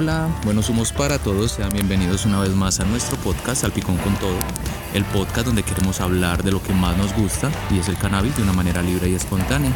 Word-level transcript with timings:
Hola, 0.00 0.34
buenos 0.46 0.70
humos 0.70 0.94
para 0.94 1.18
todos, 1.18 1.52
sean 1.52 1.68
bienvenidos 1.74 2.24
una 2.24 2.40
vez 2.40 2.54
más 2.54 2.80
a 2.80 2.86
nuestro 2.86 3.18
podcast 3.18 3.60
Salpicón 3.60 3.98
con 3.98 4.14
Todo, 4.14 4.38
el 4.94 5.04
podcast 5.04 5.48
donde 5.48 5.62
queremos 5.62 6.00
hablar 6.00 6.42
de 6.42 6.50
lo 6.50 6.62
que 6.62 6.72
más 6.72 6.96
nos 6.96 7.14
gusta 7.14 7.50
y 7.70 7.80
es 7.80 7.88
el 7.90 7.98
cannabis 7.98 8.34
de 8.34 8.42
una 8.42 8.54
manera 8.54 8.80
libre 8.80 9.10
y 9.10 9.14
espontánea. 9.14 9.70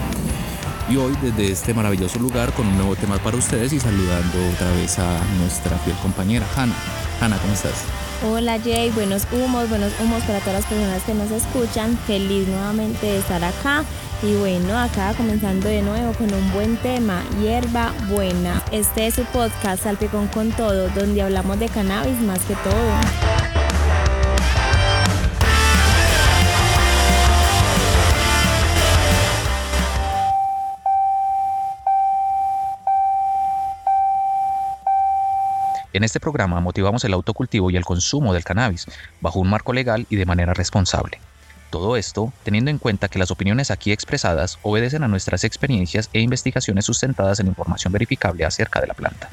Y 0.89 0.97
hoy 0.97 1.15
desde 1.21 1.53
este 1.53 1.75
maravilloso 1.75 2.19
lugar 2.19 2.55
con 2.55 2.67
un 2.67 2.79
nuevo 2.79 2.97
tema 2.97 3.19
para 3.19 3.37
ustedes 3.37 3.75
y 3.75 3.81
saludando 3.81 4.39
otra 4.55 4.71
vez 4.71 4.99
a 4.99 5.23
nuestra 5.41 5.77
fiel 5.81 5.97
compañera 5.99 6.47
Hanna. 6.57 6.75
Hanna, 7.21 7.37
¿cómo 7.37 7.53
estás? 7.53 7.85
Hola 8.23 8.59
Jay, 8.59 8.91
buenos 8.91 9.27
humos, 9.33 9.69
buenos 9.69 9.93
humos 10.01 10.23
para 10.23 10.39
todas 10.39 10.61
las 10.61 10.65
personas 10.67 11.03
que 11.03 11.15
nos 11.15 11.31
escuchan. 11.31 11.99
Feliz 12.07 12.49
nuevamente 12.49 13.07
de 13.07 13.19
estar 13.19 13.43
acá. 13.45 13.85
Y 14.23 14.35
bueno, 14.37 14.79
acá 14.79 15.13
comenzando 15.15 15.69
de 15.69 15.83
nuevo 15.83 16.13
con 16.15 16.33
un 16.33 16.53
buen 16.53 16.77
tema, 16.79 17.23
hierba 17.43 17.93
buena. 18.09 18.63
Este 18.71 19.09
es 19.09 19.15
su 19.15 19.25
podcast 19.25 19.83
Salpicón 19.83 20.29
con 20.29 20.53
todo, 20.53 20.89
donde 20.91 21.23
hablamos 21.23 21.59
de 21.59 21.69
cannabis 21.69 22.19
más 22.21 22.41
que 22.41 22.55
todo. 22.55 23.44
En 35.95 36.03
este 36.03 36.19
programa 36.19 36.61
motivamos 36.61 37.05
el 37.05 37.13
autocultivo 37.13 37.71
y 37.71 37.77
el 37.77 37.85
consumo 37.85 38.35
del 38.35 38.43
cannabis 38.43 38.87
bajo 39.21 39.39
un 39.39 39.49
marco 39.49 39.73
legal 39.73 40.09
y 40.11 40.17
de 40.17 40.27
manera 40.27 40.53
responsable. 40.53 41.21
Todo 41.71 41.97
esto 41.97 42.33
teniendo 42.43 42.73
en 42.73 42.79
cuenta 42.79 43.07
que 43.07 43.21
las 43.21 43.31
opiniones 43.31 43.71
aquí 43.71 43.93
expresadas 43.93 44.59
obedecen 44.63 45.05
a 45.05 45.09
nuestras 45.09 45.45
experiencias 45.45 46.11
e 46.13 46.19
investigaciones 46.19 46.85
sustentadas 46.85 47.39
en 47.39 47.47
información 47.47 47.93
verificable 47.93 48.45
acerca 48.45 48.81
de 48.81 48.89
la 48.89 48.95
planta. 48.95 49.31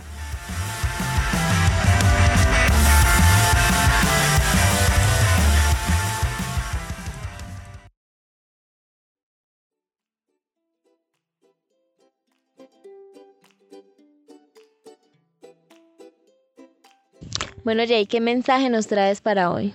Bueno, 17.72 17.86
Jay, 17.88 18.06
¿qué 18.06 18.20
mensaje 18.20 18.70
nos 18.70 18.88
traes 18.88 19.22
para 19.22 19.50
hoy? 19.50 19.74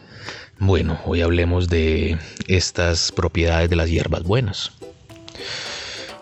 Bueno, 0.58 1.00
hoy 1.06 1.22
hablemos 1.22 1.70
de 1.70 2.18
estas 2.46 3.10
propiedades 3.10 3.70
de 3.70 3.76
las 3.76 3.88
hierbas 3.88 4.22
buenas. 4.22 4.70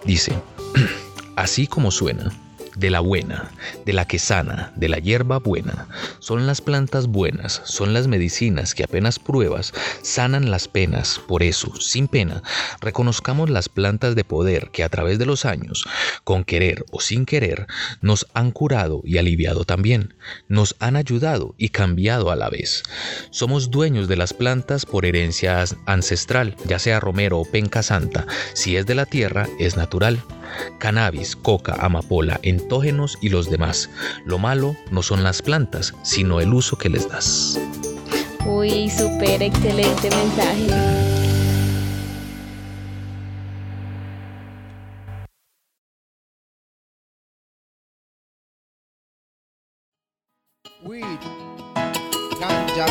Dice, 0.05 0.35
así 1.37 1.67
como 1.67 1.91
suena, 1.91 2.31
de 2.77 2.91
la 2.91 3.01
buena, 3.01 3.51
de 3.85 3.93
la 3.93 4.07
que 4.07 4.19
sana, 4.19 4.73
de 4.77 4.89
la 4.89 4.99
hierba 4.99 5.39
buena. 5.39 5.89
Son 6.19 6.47
las 6.47 6.61
plantas 6.61 7.07
buenas, 7.07 7.63
son 7.65 7.93
las 7.93 8.07
medicinas 8.07 8.75
que 8.75 8.85
apenas 8.85 9.19
pruebas 9.19 9.73
sanan 10.03 10.51
las 10.51 10.69
penas. 10.69 11.21
Por 11.27 11.43
eso, 11.43 11.75
sin 11.81 12.09
pena, 12.09 12.43
reconozcamos 12.81 13.51
las 13.51 13.69
plantas 13.69 14.15
de 14.15 14.25
poder 14.25 14.71
que 14.71 14.85
a 14.85 14.89
través 14.89 15.19
de 15.19 15.27
los 15.27 15.45
años, 15.45 15.85
con 16.25 16.45
querer 16.45 16.85
o 16.91 17.01
sin 17.01 17.27
querer, 17.27 17.67
nos 18.01 18.27
han 18.35 18.51
curado 18.51 19.03
y 19.05 19.19
aliviado 19.19 19.65
también, 19.65 20.15
nos 20.49 20.77
han 20.79 20.97
ayudado 20.97 21.55
y 21.59 21.71
cambiado 21.71 22.31
a 22.31 22.37
la 22.37 22.51
vez. 22.51 22.83
Somos 23.31 23.71
dueños 23.71 24.09
de 24.09 24.17
las 24.17 24.33
plantas 24.33 24.87
por 24.87 25.07
herencia 25.07 25.65
ancestral, 25.87 26.57
ya 26.67 26.79
sea 26.79 27.01
romero 27.01 27.39
o 27.39 27.45
penca 27.45 27.83
santa, 27.83 28.27
si 28.55 28.77
es 28.77 28.87
de 28.87 28.95
la 28.95 29.07
tierra, 29.07 29.49
es 29.59 29.77
natural 29.77 30.23
cannabis, 30.79 31.37
coca, 31.37 31.77
amapola, 31.81 32.41
entógenos 32.43 33.19
y 33.21 33.29
los 33.29 33.51
demás. 33.51 33.91
Lo 34.25 34.39
malo 34.39 34.77
no 34.91 35.03
son 35.03 35.23
las 35.23 35.43
plantas, 35.43 35.95
sino 36.03 36.41
el 36.41 36.53
uso 36.53 36.77
que 36.77 36.89
les 36.89 37.09
das. 37.09 37.59
Uy, 38.47 38.91
súper 38.91 39.43
excelente 39.43 40.11
mensaje. 40.11 41.05
Weed, 50.85 51.19
ganja, 52.39 52.87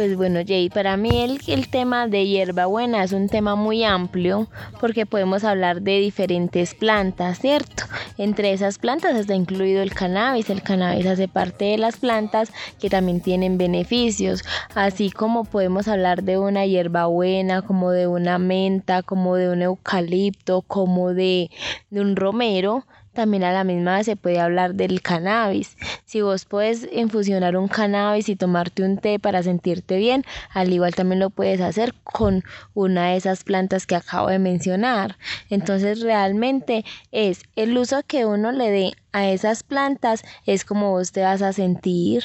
Pues 0.00 0.16
bueno, 0.16 0.40
Jay, 0.46 0.70
para 0.70 0.96
mí 0.96 1.10
el, 1.20 1.38
el 1.46 1.68
tema 1.68 2.08
de 2.08 2.26
hierbabuena 2.26 3.04
es 3.04 3.12
un 3.12 3.28
tema 3.28 3.54
muy 3.54 3.84
amplio 3.84 4.48
porque 4.80 5.04
podemos 5.04 5.44
hablar 5.44 5.82
de 5.82 6.00
diferentes 6.00 6.74
plantas, 6.74 7.38
¿cierto? 7.38 7.84
Entre 8.16 8.54
esas 8.54 8.78
plantas 8.78 9.14
está 9.14 9.34
incluido 9.34 9.82
el 9.82 9.92
cannabis. 9.92 10.48
El 10.48 10.62
cannabis 10.62 11.04
hace 11.04 11.28
parte 11.28 11.66
de 11.66 11.76
las 11.76 11.98
plantas 11.98 12.50
que 12.80 12.88
también 12.88 13.20
tienen 13.20 13.58
beneficios, 13.58 14.42
así 14.74 15.10
como 15.10 15.44
podemos 15.44 15.86
hablar 15.86 16.22
de 16.22 16.38
una 16.38 16.64
hierbabuena, 16.64 17.60
como 17.60 17.90
de 17.90 18.06
una 18.06 18.38
menta, 18.38 19.02
como 19.02 19.36
de 19.36 19.50
un 19.50 19.60
eucalipto, 19.60 20.62
como 20.62 21.12
de, 21.12 21.50
de 21.90 22.00
un 22.00 22.16
romero 22.16 22.86
también 23.20 23.44
a 23.44 23.52
la 23.52 23.64
misma 23.64 23.98
vez 23.98 24.06
se 24.06 24.16
puede 24.16 24.40
hablar 24.40 24.74
del 24.74 25.02
cannabis. 25.02 25.76
Si 26.06 26.22
vos 26.22 26.46
puedes 26.46 26.88
infusionar 26.90 27.54
un 27.54 27.68
cannabis 27.68 28.30
y 28.30 28.34
tomarte 28.34 28.82
un 28.82 28.96
té 28.96 29.18
para 29.18 29.42
sentirte 29.42 29.98
bien, 29.98 30.24
al 30.54 30.72
igual 30.72 30.94
también 30.94 31.20
lo 31.20 31.28
puedes 31.28 31.60
hacer 31.60 31.92
con 32.02 32.44
una 32.72 33.08
de 33.08 33.16
esas 33.18 33.44
plantas 33.44 33.84
que 33.84 33.94
acabo 33.94 34.28
de 34.28 34.38
mencionar. 34.38 35.18
Entonces 35.50 36.00
realmente 36.00 36.82
es 37.12 37.42
el 37.56 37.76
uso 37.76 38.00
que 38.06 38.24
uno 38.24 38.52
le 38.52 38.70
dé 38.70 38.92
a 39.12 39.28
esas 39.28 39.64
plantas 39.64 40.22
es 40.46 40.64
como 40.64 40.92
vos 40.92 41.12
te 41.12 41.20
vas 41.20 41.42
a 41.42 41.52
sentir. 41.52 42.24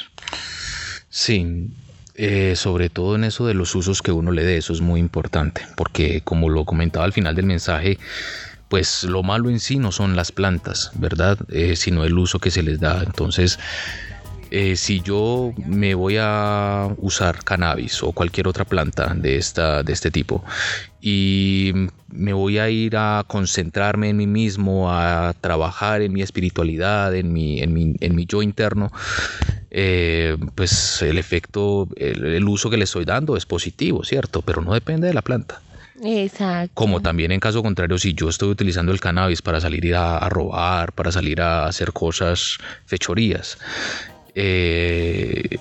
Sí, 1.10 1.72
eh, 2.16 2.56
sobre 2.56 2.90
todo 2.90 3.16
en 3.16 3.26
eso 3.26 3.46
de 3.48 3.54
los 3.54 3.76
usos 3.76 4.02
que 4.02 4.14
uno 4.14 4.32
le 4.32 4.46
dé, 4.46 4.56
eso 4.56 4.72
es 4.72 4.80
muy 4.80 5.02
importante, 5.02 5.62
porque 5.76 6.22
como 6.22 6.48
lo 6.48 6.64
comentaba 6.64 7.04
al 7.04 7.12
final 7.12 7.36
del 7.36 7.48
mensaje, 7.48 7.98
pues 8.76 9.06
lo 9.06 9.24
malo 9.24 9.50
en 9.50 9.62
sí 9.62 9.78
no 9.78 9.94
son 9.94 10.18
las 10.18 10.34
plantas, 10.34 10.92
¿verdad? 10.96 11.38
Eh, 11.48 11.78
sino 11.78 12.04
el 12.04 12.18
uso 12.18 12.40
que 12.40 12.52
se 12.52 12.62
les 12.62 12.82
da. 12.82 13.04
Entonces, 13.06 13.58
eh, 14.52 14.76
si 14.76 15.00
yo 15.00 15.54
me 15.66 15.96
voy 15.96 16.18
a 16.20 16.90
usar 16.98 17.42
cannabis 17.46 18.04
o 18.04 18.12
cualquier 18.12 18.50
otra 18.50 18.66
planta 18.66 19.14
de, 19.16 19.38
esta, 19.38 19.82
de 19.82 19.94
este 19.94 20.12
tipo 20.12 20.44
y 21.00 21.72
me 22.10 22.34
voy 22.34 22.58
a 22.58 22.70
ir 22.70 22.98
a 22.98 23.24
concentrarme 23.26 24.10
en 24.10 24.18
mí 24.18 24.28
mismo, 24.28 24.92
a 24.92 25.34
trabajar 25.40 26.02
en 26.02 26.12
mi 26.12 26.22
espiritualidad, 26.22 27.16
en 27.16 27.32
mi, 27.32 27.62
en 27.62 27.74
mi, 27.74 28.26
yo 28.26 28.42
interno, 28.42 28.92
eh, 29.72 30.36
pues 30.54 31.02
el 31.02 31.18
efecto, 31.18 31.88
el 31.96 32.46
uso 32.50 32.70
que 32.70 32.76
le 32.76 32.84
estoy 32.84 33.06
dando 33.06 33.38
es 33.38 33.46
positivo, 33.46 34.04
¿cierto? 34.04 34.42
Pero 34.42 34.62
no 34.62 34.74
depende 34.74 35.08
de 35.08 35.14
la 35.14 35.22
planta. 35.22 35.62
Exacto. 36.06 36.72
Como 36.76 37.02
también 37.02 37.32
en 37.32 37.40
caso 37.40 37.64
contrario, 37.64 37.98
si 37.98 38.14
yo 38.14 38.30
estoy 38.30 38.50
utilizando 38.50 38.92
el 38.92 39.00
cannabis 39.00 39.42
para 39.42 39.60
salir 39.60 39.96
a, 39.96 40.18
a 40.18 40.30
robar, 40.30 40.94
para 40.94 41.12
salir 41.12 41.42
a 41.42 41.66
hacer 41.66 41.92
cosas, 41.94 42.58
fechorías, 42.86 43.58
eh, 44.36 45.58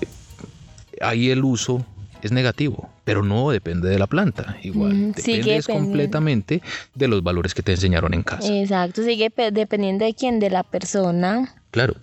ahí 1.00 1.30
el 1.30 1.44
uso 1.44 1.86
es 2.22 2.32
negativo, 2.32 2.90
pero 3.04 3.22
no 3.22 3.50
depende 3.50 3.88
de 3.88 3.98
la 3.98 4.06
planta. 4.06 4.56
Igual, 4.62 5.12
depende 5.12 5.62
completamente 5.62 6.62
de 6.94 7.08
los 7.08 7.22
valores 7.22 7.54
que 7.54 7.62
te 7.62 7.72
enseñaron 7.72 8.14
en 8.14 8.22
casa. 8.22 8.52
Exacto, 8.52 9.02
sigue 9.02 9.30
dependiendo 9.52 10.04
de 10.04 10.14
quién, 10.14 10.40
de 10.40 10.50
la 10.50 10.62
persona. 10.62 11.54
Claro, 11.70 11.94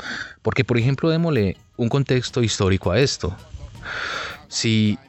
porque 0.41 0.63
por 0.63 0.77
ejemplo, 0.77 1.09
démosle 1.09 1.57
un 1.77 1.89
contexto 1.89 2.43
histórico 2.43 2.91
a 2.91 2.99
esto. 2.99 3.35
Si 4.47 4.99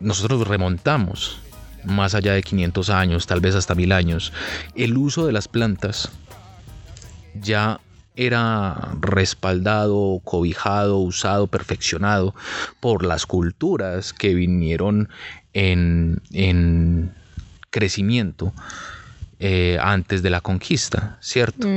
nosotros 0.00 0.48
remontamos 0.48 1.40
más 1.86 2.14
allá 2.14 2.34
de 2.34 2.42
500 2.42 2.90
años, 2.90 3.26
tal 3.26 3.40
vez 3.40 3.54
hasta 3.54 3.74
mil 3.74 3.92
años, 3.92 4.32
el 4.74 4.96
uso 4.96 5.26
de 5.26 5.32
las 5.32 5.48
plantas 5.48 6.10
ya 7.40 7.80
era 8.16 8.94
respaldado, 9.00 10.20
cobijado, 10.24 10.98
usado, 10.98 11.46
perfeccionado 11.46 12.34
por 12.80 13.04
las 13.04 13.26
culturas 13.26 14.12
que 14.12 14.34
vinieron 14.34 15.08
en, 15.52 17.12
crecimiento 17.70 18.54
eh, 19.38 19.78
antes 19.80 20.22
de 20.22 20.30
la 20.30 20.40
conquista, 20.40 21.18
¿cierto? 21.20 21.68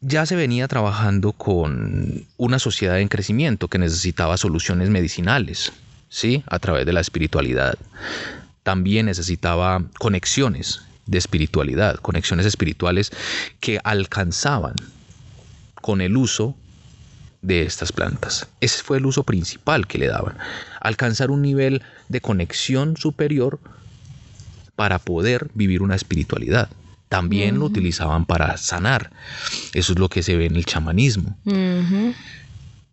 Ya 0.00 0.24
se 0.24 0.36
venía 0.36 0.68
trabajando 0.68 1.32
con 1.32 2.24
una 2.38 2.58
sociedad 2.58 2.98
en 3.00 3.08
crecimiento 3.08 3.68
que 3.68 3.78
necesitaba 3.78 4.38
soluciones 4.38 4.88
medicinales, 4.88 5.72
¿sí? 6.08 6.42
A 6.46 6.58
través 6.58 6.86
de 6.86 6.92
la 6.92 7.00
espiritualidad. 7.00 7.78
También 8.62 9.06
necesitaba 9.06 9.84
conexiones 9.98 10.82
de 11.06 11.18
espiritualidad, 11.18 11.96
conexiones 11.96 12.46
espirituales 12.46 13.12
que 13.60 13.78
alcanzaban 13.84 14.74
con 15.80 16.00
el 16.00 16.16
uso 16.16 16.56
de 17.42 17.62
estas 17.62 17.92
plantas. 17.92 18.48
Ese 18.60 18.82
fue 18.82 18.98
el 18.98 19.06
uso 19.06 19.22
principal 19.22 19.86
que 19.86 19.98
le 19.98 20.08
daban. 20.08 20.36
Alcanzar 20.80 21.30
un 21.30 21.42
nivel 21.42 21.82
de 22.08 22.20
conexión 22.20 22.96
superior 22.96 23.60
para 24.74 24.98
poder 24.98 25.48
vivir 25.54 25.82
una 25.82 25.94
espiritualidad. 25.94 26.68
También 27.08 27.60
lo 27.60 27.66
utilizaban 27.66 28.26
para 28.26 28.56
sanar. 28.56 29.12
Eso 29.74 29.92
es 29.92 29.98
lo 29.98 30.08
que 30.08 30.24
se 30.24 30.36
ve 30.36 30.46
en 30.46 30.56
el 30.56 30.66
chamanismo. 30.66 31.36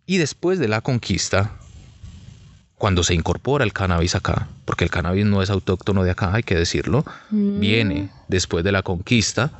Y 0.06 0.18
después 0.18 0.60
de 0.60 0.68
la 0.68 0.82
conquista, 0.82 1.58
cuando 2.78 3.02
se 3.02 3.14
incorpora 3.14 3.64
el 3.64 3.72
cannabis 3.72 4.14
acá, 4.14 4.48
porque 4.64 4.84
el 4.84 4.90
cannabis 4.90 5.24
no 5.24 5.42
es 5.42 5.50
autóctono 5.50 6.02
de 6.04 6.10
acá, 6.10 6.34
hay 6.34 6.42
que 6.42 6.54
decirlo, 6.54 7.04
Mm. 7.30 7.60
viene 7.60 8.08
después 8.28 8.64
de 8.64 8.72
la 8.72 8.82
conquista 8.82 9.50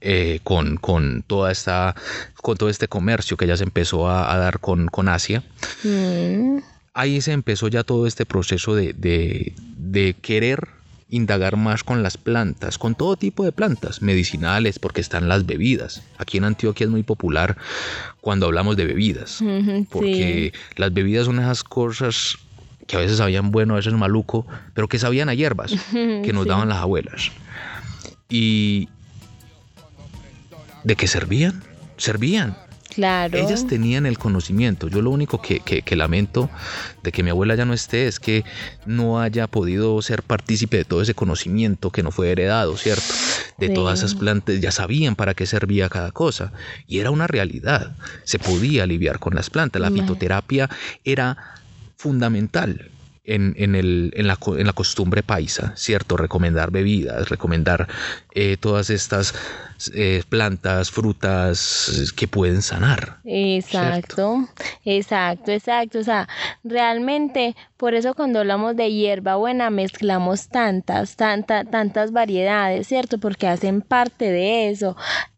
eh, 0.00 0.40
con, 0.44 0.76
con, 0.76 1.24
toda 1.26 1.50
esta, 1.50 1.94
con 2.36 2.56
todo 2.56 2.68
este 2.68 2.86
comercio 2.86 3.36
que 3.36 3.46
ya 3.46 3.56
se 3.56 3.64
empezó 3.64 4.08
a, 4.08 4.32
a 4.32 4.38
dar 4.38 4.60
con, 4.60 4.86
con 4.86 5.08
Asia. 5.08 5.42
Mm. 5.82 6.58
Ahí 6.94 7.20
se 7.20 7.32
empezó 7.32 7.68
ya 7.68 7.82
todo 7.82 8.06
este 8.06 8.24
proceso 8.24 8.74
de, 8.74 8.92
de, 8.92 9.52
de 9.76 10.14
querer 10.14 10.68
indagar 11.08 11.56
más 11.56 11.84
con 11.84 12.02
las 12.02 12.16
plantas, 12.16 12.78
con 12.78 12.94
todo 12.96 13.16
tipo 13.16 13.44
de 13.44 13.52
plantas 13.52 14.02
medicinales, 14.02 14.78
porque 14.80 15.00
están 15.00 15.28
las 15.28 15.46
bebidas. 15.46 16.02
Aquí 16.18 16.38
en 16.38 16.44
Antioquia 16.44 16.84
es 16.84 16.90
muy 16.90 17.04
popular 17.04 17.56
cuando 18.20 18.46
hablamos 18.46 18.76
de 18.76 18.86
bebidas, 18.86 19.40
porque 19.90 20.52
las 20.76 20.92
bebidas 20.92 21.26
son 21.26 21.38
esas 21.38 21.62
cosas 21.62 22.36
que 22.88 22.96
a 22.96 23.00
veces 23.00 23.18
sabían 23.18 23.50
bueno, 23.52 23.74
a 23.74 23.76
veces 23.76 23.92
maluco, 23.94 24.46
pero 24.74 24.88
que 24.88 24.98
sabían 24.98 25.28
a 25.28 25.34
hierbas 25.34 25.72
que 25.92 26.30
nos 26.32 26.44
Sí. 26.44 26.48
daban 26.48 26.68
las 26.68 26.78
abuelas. 26.78 27.30
Y 28.28 28.88
¿de 30.84 30.96
qué 30.96 31.06
servían? 31.06 31.62
Servían. 31.96 32.56
Claro. 32.96 33.36
Ellas 33.36 33.66
tenían 33.66 34.06
el 34.06 34.18
conocimiento. 34.18 34.88
Yo 34.88 35.02
lo 35.02 35.10
único 35.10 35.40
que, 35.42 35.60
que- 35.60 35.82
que 35.82 35.96
lamento 35.96 36.48
de 37.02 37.12
que 37.12 37.22
mi 37.22 37.28
abuela 37.30 37.54
ya 37.54 37.66
no 37.66 37.74
esté 37.74 38.06
es 38.08 38.18
que 38.18 38.42
no 38.86 39.20
haya 39.20 39.46
podido 39.46 40.00
ser 40.00 40.22
partícipe 40.22 40.78
de 40.78 40.84
todo 40.86 41.02
ese 41.02 41.12
conocimiento 41.14 41.90
que 41.90 42.02
no 42.02 42.10
fue 42.10 42.30
heredado, 42.30 42.74
¿cierto? 42.78 43.04
De 43.58 43.68
Sí. 43.68 43.74
todas 43.74 43.98
esas 43.98 44.14
plantas, 44.14 44.60
ya 44.62 44.72
sabían 44.72 45.14
para 45.14 45.34
qué 45.34 45.44
servía 45.44 45.90
cada 45.90 46.10
cosa. 46.10 46.52
Y 46.86 46.98
era 47.00 47.10
una 47.10 47.26
realidad. 47.26 47.94
Se 48.24 48.38
podía 48.38 48.84
aliviar 48.84 49.18
con 49.18 49.34
las 49.34 49.50
plantas. 49.50 49.82
La 49.82 49.90
fitoterapia 49.90 50.70
era 51.04 51.36
fundamental. 51.96 52.90
En, 53.28 53.54
en 53.58 53.74
el- 53.74 54.12
en 54.14 54.28
la, 54.28 54.38
en 54.56 54.66
la 54.66 54.72
costumbre 54.72 55.22
paisa, 55.24 55.72
¿cierto? 55.76 56.16
Recomendar 56.16 56.70
bebidas, 56.70 57.28
recomendar 57.28 57.88
eh, 58.32 58.56
todas 58.56 58.88
estas 58.88 59.34
eh, 59.94 60.22
plantas, 60.28 60.90
frutas 60.92 62.12
que 62.16 62.28
pueden 62.28 62.62
sanar. 62.62 63.18
Exacto, 63.24 64.48
exacto, 64.84 65.50
exacto. 65.50 65.98
O 65.98 66.04
sea, 66.04 66.28
realmente, 66.64 67.56
por 67.76 67.94
eso 67.94 68.14
cuando 68.14 68.38
hablamos 68.40 68.76
de 68.76 68.92
hierba 68.92 69.36
buena, 69.36 69.70
mezclamos 69.70 70.48
tantas, 70.48 71.16
tanta, 71.16 71.64
tantas 71.64 72.12
variedades, 72.12 72.86
¿cierto? 72.86 73.18
Porque 73.18 73.48
hacen 73.48 73.82
parte 73.82 74.30
de 74.30 74.70
eso. 74.70 74.96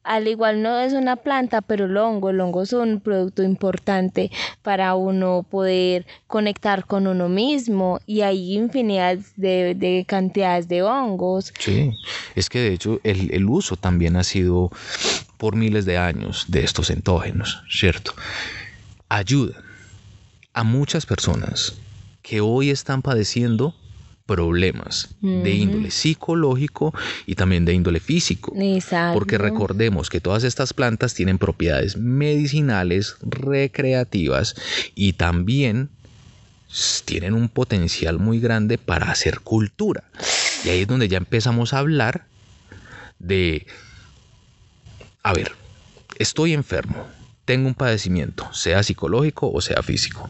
Al 0.09 0.27
igual 0.27 0.63
no 0.63 0.81
es 0.81 0.95
una 0.95 1.17
planta, 1.17 1.61
pero 1.61 1.85
el 1.85 1.95
hongo, 1.99 2.31
el 2.31 2.41
hongo 2.41 2.63
es 2.63 2.73
un 2.73 2.99
producto 2.99 3.43
importante 3.43 4.31
para 4.63 4.95
uno 4.95 5.45
poder 5.49 6.07
conectar 6.27 6.87
con 6.87 7.07
uno 7.07 7.29
mismo 7.29 8.01
y 8.07 8.23
hay 8.23 8.55
infinidad 8.55 9.19
de, 9.37 9.75
de 9.75 10.07
cantidades 10.09 10.67
de 10.67 10.83
hongos. 10.83 11.53
Sí, 11.59 11.93
es 12.35 12.49
que 12.49 12.61
de 12.61 12.73
hecho 12.73 13.01
el, 13.05 13.35
el 13.35 13.45
uso 13.51 13.77
también 13.77 14.17
ha 14.17 14.25
sido 14.25 14.71
por 15.37 15.57
miles 15.57 15.85
de 15.85 15.99
años 15.99 16.47
de 16.49 16.65
estos 16.65 16.89
entógenos, 16.89 17.63
¿cierto? 17.71 18.15
Ayudan 19.11 19.63
a 20.55 20.65
muchas 20.65 21.05
personas 21.05 21.75
que 22.23 22.41
hoy 22.41 22.71
están 22.71 23.03
padeciendo 23.03 23.75
problemas 24.29 25.17
de 25.23 25.51
índole 25.51 25.91
psicológico 25.91 26.95
y 27.25 27.35
también 27.35 27.65
de 27.65 27.73
índole 27.73 27.99
físico. 27.99 28.53
Exacto. 28.55 29.19
Porque 29.19 29.39
recordemos 29.39 30.11
que 30.11 30.21
todas 30.21 30.45
estas 30.45 30.75
plantas 30.75 31.15
tienen 31.15 31.39
propiedades 31.39 31.97
medicinales, 31.97 33.17
recreativas 33.23 34.55
y 34.95 35.15
también 35.15 35.89
tienen 37.07 37.33
un 37.33 37.49
potencial 37.49 38.19
muy 38.19 38.39
grande 38.39 38.77
para 38.77 39.11
hacer 39.11 39.41
cultura. 39.41 40.05
Y 40.63 40.69
ahí 40.69 40.83
es 40.83 40.87
donde 40.87 41.09
ya 41.09 41.17
empezamos 41.17 41.73
a 41.73 41.79
hablar 41.79 42.27
de, 43.19 43.67
a 45.23 45.33
ver, 45.33 45.53
estoy 46.19 46.53
enfermo, 46.53 47.09
tengo 47.47 47.67
un 47.67 47.75
padecimiento, 47.75 48.53
sea 48.53 48.83
psicológico 48.83 49.51
o 49.51 49.63
sea 49.63 49.83
físico. 49.83 50.29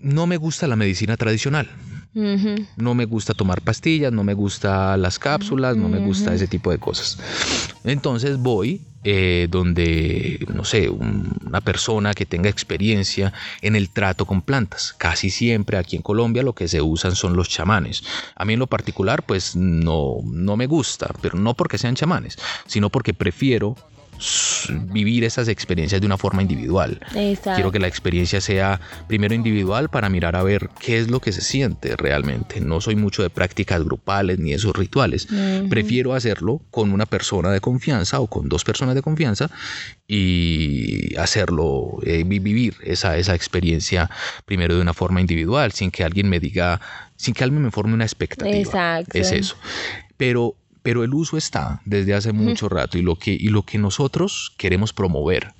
No 0.00 0.26
me 0.26 0.36
gusta 0.36 0.66
la 0.66 0.74
medicina 0.74 1.16
tradicional. 1.16 1.70
No 2.76 2.94
me 2.94 3.04
gusta 3.04 3.34
tomar 3.34 3.60
pastillas, 3.62 4.12
no 4.12 4.24
me 4.24 4.34
gusta 4.34 4.96
las 4.96 5.18
cápsulas, 5.18 5.76
no 5.76 5.88
me 5.88 5.98
gusta 5.98 6.34
ese 6.34 6.46
tipo 6.48 6.70
de 6.70 6.78
cosas. 6.78 7.18
Entonces 7.84 8.38
voy 8.38 8.82
eh, 9.04 9.46
donde, 9.48 10.44
no 10.52 10.64
sé, 10.64 10.88
un- 10.90 11.32
una 11.46 11.60
persona 11.60 12.14
que 12.14 12.26
tenga 12.26 12.50
experiencia 12.50 13.32
en 13.62 13.76
el 13.76 13.90
trato 13.90 14.26
con 14.26 14.42
plantas. 14.42 14.92
Casi 14.98 15.30
siempre 15.30 15.78
aquí 15.78 15.94
en 15.96 16.02
Colombia 16.02 16.42
lo 16.42 16.52
que 16.54 16.66
se 16.66 16.82
usan 16.82 17.14
son 17.14 17.36
los 17.36 17.48
chamanes. 17.48 18.02
A 18.34 18.44
mí 18.44 18.54
en 18.54 18.58
lo 18.58 18.66
particular 18.66 19.22
pues 19.24 19.54
no, 19.54 20.16
no 20.24 20.56
me 20.56 20.66
gusta, 20.66 21.14
pero 21.22 21.38
no 21.38 21.54
porque 21.54 21.78
sean 21.78 21.94
chamanes, 21.94 22.36
sino 22.66 22.90
porque 22.90 23.14
prefiero 23.14 23.76
vivir 24.92 25.24
esas 25.24 25.48
experiencias 25.48 26.00
de 26.00 26.06
una 26.06 26.18
forma 26.18 26.42
individual. 26.42 27.00
Exacto. 27.14 27.54
Quiero 27.56 27.72
que 27.72 27.78
la 27.78 27.86
experiencia 27.88 28.40
sea 28.40 28.80
primero 29.06 29.34
individual 29.34 29.88
para 29.88 30.08
mirar 30.08 30.36
a 30.36 30.42
ver 30.42 30.68
qué 30.80 30.98
es 30.98 31.08
lo 31.08 31.20
que 31.20 31.32
se 31.32 31.40
siente 31.40 31.96
realmente. 31.96 32.60
No 32.60 32.80
soy 32.80 32.96
mucho 32.96 33.22
de 33.22 33.30
prácticas 33.30 33.82
grupales 33.84 34.38
ni 34.38 34.52
esos 34.52 34.74
rituales. 34.74 35.28
Prefiero 35.70 36.14
hacerlo 36.14 36.60
con 36.70 36.90
una 36.92 37.06
persona 37.06 37.50
de 37.50 37.60
confianza 37.60 38.20
o 38.20 38.26
con 38.26 38.48
dos 38.48 38.64
personas 38.64 38.94
de 38.94 39.02
confianza 39.02 39.50
y 40.06 41.14
hacerlo, 41.16 41.98
eh, 42.02 42.24
vi- 42.26 42.38
vivir 42.38 42.74
esa, 42.82 43.16
esa 43.18 43.34
experiencia 43.34 44.10
primero 44.46 44.74
de 44.74 44.80
una 44.82 44.94
forma 44.94 45.20
individual, 45.20 45.72
sin 45.72 45.90
que 45.90 46.02
alguien 46.04 46.28
me 46.28 46.40
diga, 46.40 46.80
sin 47.16 47.34
que 47.34 47.44
alguien 47.44 47.62
me 47.62 47.70
forme 47.70 47.94
una 47.94 48.04
expectativa. 48.04 48.56
Exacto. 48.58 49.16
Es 49.18 49.32
eso. 49.32 49.56
Pero, 50.16 50.54
pero 50.82 51.04
el 51.04 51.12
uso 51.14 51.36
está 51.36 51.80
desde 51.84 52.14
hace 52.14 52.32
mucho 52.32 52.68
rato 52.68 52.98
y 52.98 53.02
lo, 53.02 53.16
que, 53.16 53.32
y 53.32 53.48
lo 53.48 53.62
que 53.62 53.78
nosotros 53.78 54.52
queremos 54.56 54.92
promover, 54.92 55.52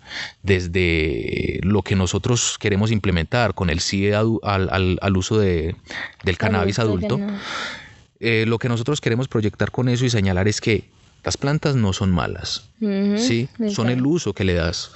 desde 0.42 1.60
lo 1.62 1.82
que 1.82 1.96
nosotros 1.96 2.56
queremos 2.58 2.90
implementar 2.90 3.54
con 3.54 3.70
el 3.70 3.80
sí 3.80 4.10
al, 4.12 4.38
al- 4.42 4.98
al 5.00 5.16
uso 5.16 5.38
de, 5.38 5.76
del 6.24 6.36
cannabis 6.38 6.78
Adulto, 6.78 7.14
adulto, 7.14 7.18
ya 7.18 7.32
no. 7.32 7.38
eh, 8.20 8.44
lo 8.46 8.58
que 8.58 8.68
nosotros 8.68 9.00
queremos 9.00 9.28
proyectar 9.28 9.70
con 9.70 9.88
eso 9.88 10.04
y 10.04 10.10
señalar 10.10 10.48
es 10.48 10.60
que 10.60 10.84
las 11.24 11.36
plantas 11.36 11.74
no 11.76 11.92
son 11.92 12.10
malas, 12.10 12.68
¿sí? 13.18 13.48
Son 13.70 13.88
el 13.90 14.06
uso 14.06 14.32
que 14.32 14.44
le 14.44 14.54
das. 14.54 14.92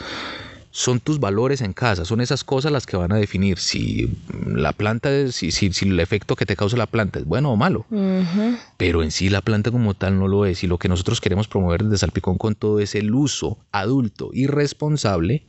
Son 0.75 1.01
tus 1.01 1.21
valores 1.21 1.61
en 1.61 1.75
casa, 1.75 2.07
son 2.07 2.23
esas 2.23 2.45
cosas 2.45 2.73
las 2.73 2.87
que 2.87 2.97
van 2.97 3.13
a 3.13 3.17
definir 3.17 3.59
si 3.59 4.11
la 4.47 4.73
planta, 4.73 5.11
es- 5.15 5.35
si, 5.37 5.51
si, 5.51 5.71
si 5.73 5.87
el 5.87 6.01
efecto 6.01 6.35
que 6.35 6.47
te 6.47 6.57
causa 6.57 6.79
la 6.79 6.87
planta 6.87 7.19
es 7.19 7.27
bueno 7.27 7.53
o 7.53 7.57
malo. 7.57 7.85
Pero 8.79 9.03
en 9.03 9.11
sí 9.11 9.29
la 9.29 9.43
planta 9.43 9.71
como 9.71 9.93
tal 9.95 10.19
no 10.19 10.29
lo 10.29 10.47
es 10.47 10.65
y 10.65 10.67
lo 10.67 10.79
que 10.79 10.89
nosotros 10.89 11.21
queremos 11.21 11.47
promover 11.47 11.85
desde 11.85 11.99
Salpicón 11.99 12.39
con 12.39 12.55
todo 12.55 12.81
es 12.81 12.95
el 12.95 13.15
uso 13.15 13.59
adulto 13.71 14.31
y 14.33 14.47
responsable 14.47 15.45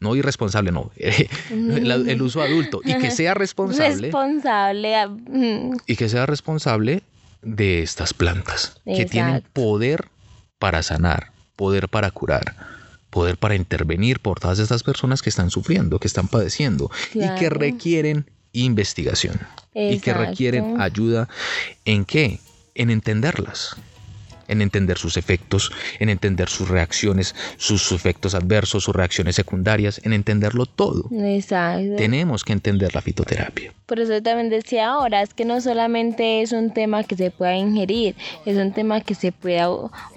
no 0.00 0.14
irresponsable 0.14 0.70
no 0.70 0.90
el, 0.96 1.90
el 2.08 2.22
uso 2.22 2.40
adulto 2.42 2.80
y 2.84 2.94
que 2.98 3.10
sea 3.10 3.34
responsable 3.34 4.12
Responsable. 4.12 5.70
y 5.86 5.96
que 5.96 6.08
sea 6.08 6.24
responsable 6.26 7.02
de 7.42 7.82
estas 7.82 8.12
plantas 8.14 8.80
que 8.84 9.04
tienen 9.06 9.42
poder 9.52 10.08
para 10.58 10.82
sanar 10.82 11.32
poder 11.56 11.88
para 11.88 12.10
curar 12.12 12.54
poder 13.10 13.36
para 13.36 13.54
intervenir 13.54 14.20
por 14.20 14.40
todas 14.40 14.58
estas 14.58 14.82
personas 14.82 15.22
que 15.22 15.30
están 15.30 15.50
sufriendo 15.50 15.98
que 15.98 16.08
están 16.08 16.28
padeciendo 16.28 16.90
y 17.14 17.28
que 17.38 17.50
requieren 17.50 18.30
investigación 18.52 19.38
y 19.74 20.00
que 20.00 20.14
requieren 20.14 20.80
ayuda. 20.80 21.28
En 21.84 22.04
qué? 22.04 22.40
En 22.74 22.90
entenderlas, 22.90 23.76
en 24.48 24.62
entender 24.62 24.98
sus 24.98 25.16
efectos, 25.16 25.70
en 25.98 26.08
entender 26.08 26.48
sus 26.48 26.68
reacciones, 26.68 27.34
sus 27.56 27.92
efectos 27.92 28.34
adversos, 28.34 28.84
sus 28.84 28.96
reacciones 28.96 29.36
secundarias, 29.36 30.00
en 30.04 30.12
entenderlo 30.12 30.66
todo. 30.66 31.08
Exacto. 31.12 31.96
Tenemos 31.96 32.44
que 32.44 32.52
entender 32.52 32.94
la 32.94 33.02
fitoterapia. 33.02 33.72
Por 33.86 34.00
eso 34.00 34.20
también 34.22 34.50
decía 34.50 34.88
ahora, 34.88 35.22
es 35.22 35.32
que 35.32 35.44
no 35.44 35.60
solamente 35.60 36.42
es 36.42 36.52
un 36.52 36.72
tema 36.72 37.04
que 37.04 37.16
se 37.16 37.30
pueda 37.30 37.56
ingerir, 37.56 38.16
es 38.44 38.56
un 38.56 38.72
tema 38.72 39.00
que 39.00 39.14
se 39.14 39.32
pueda 39.32 39.70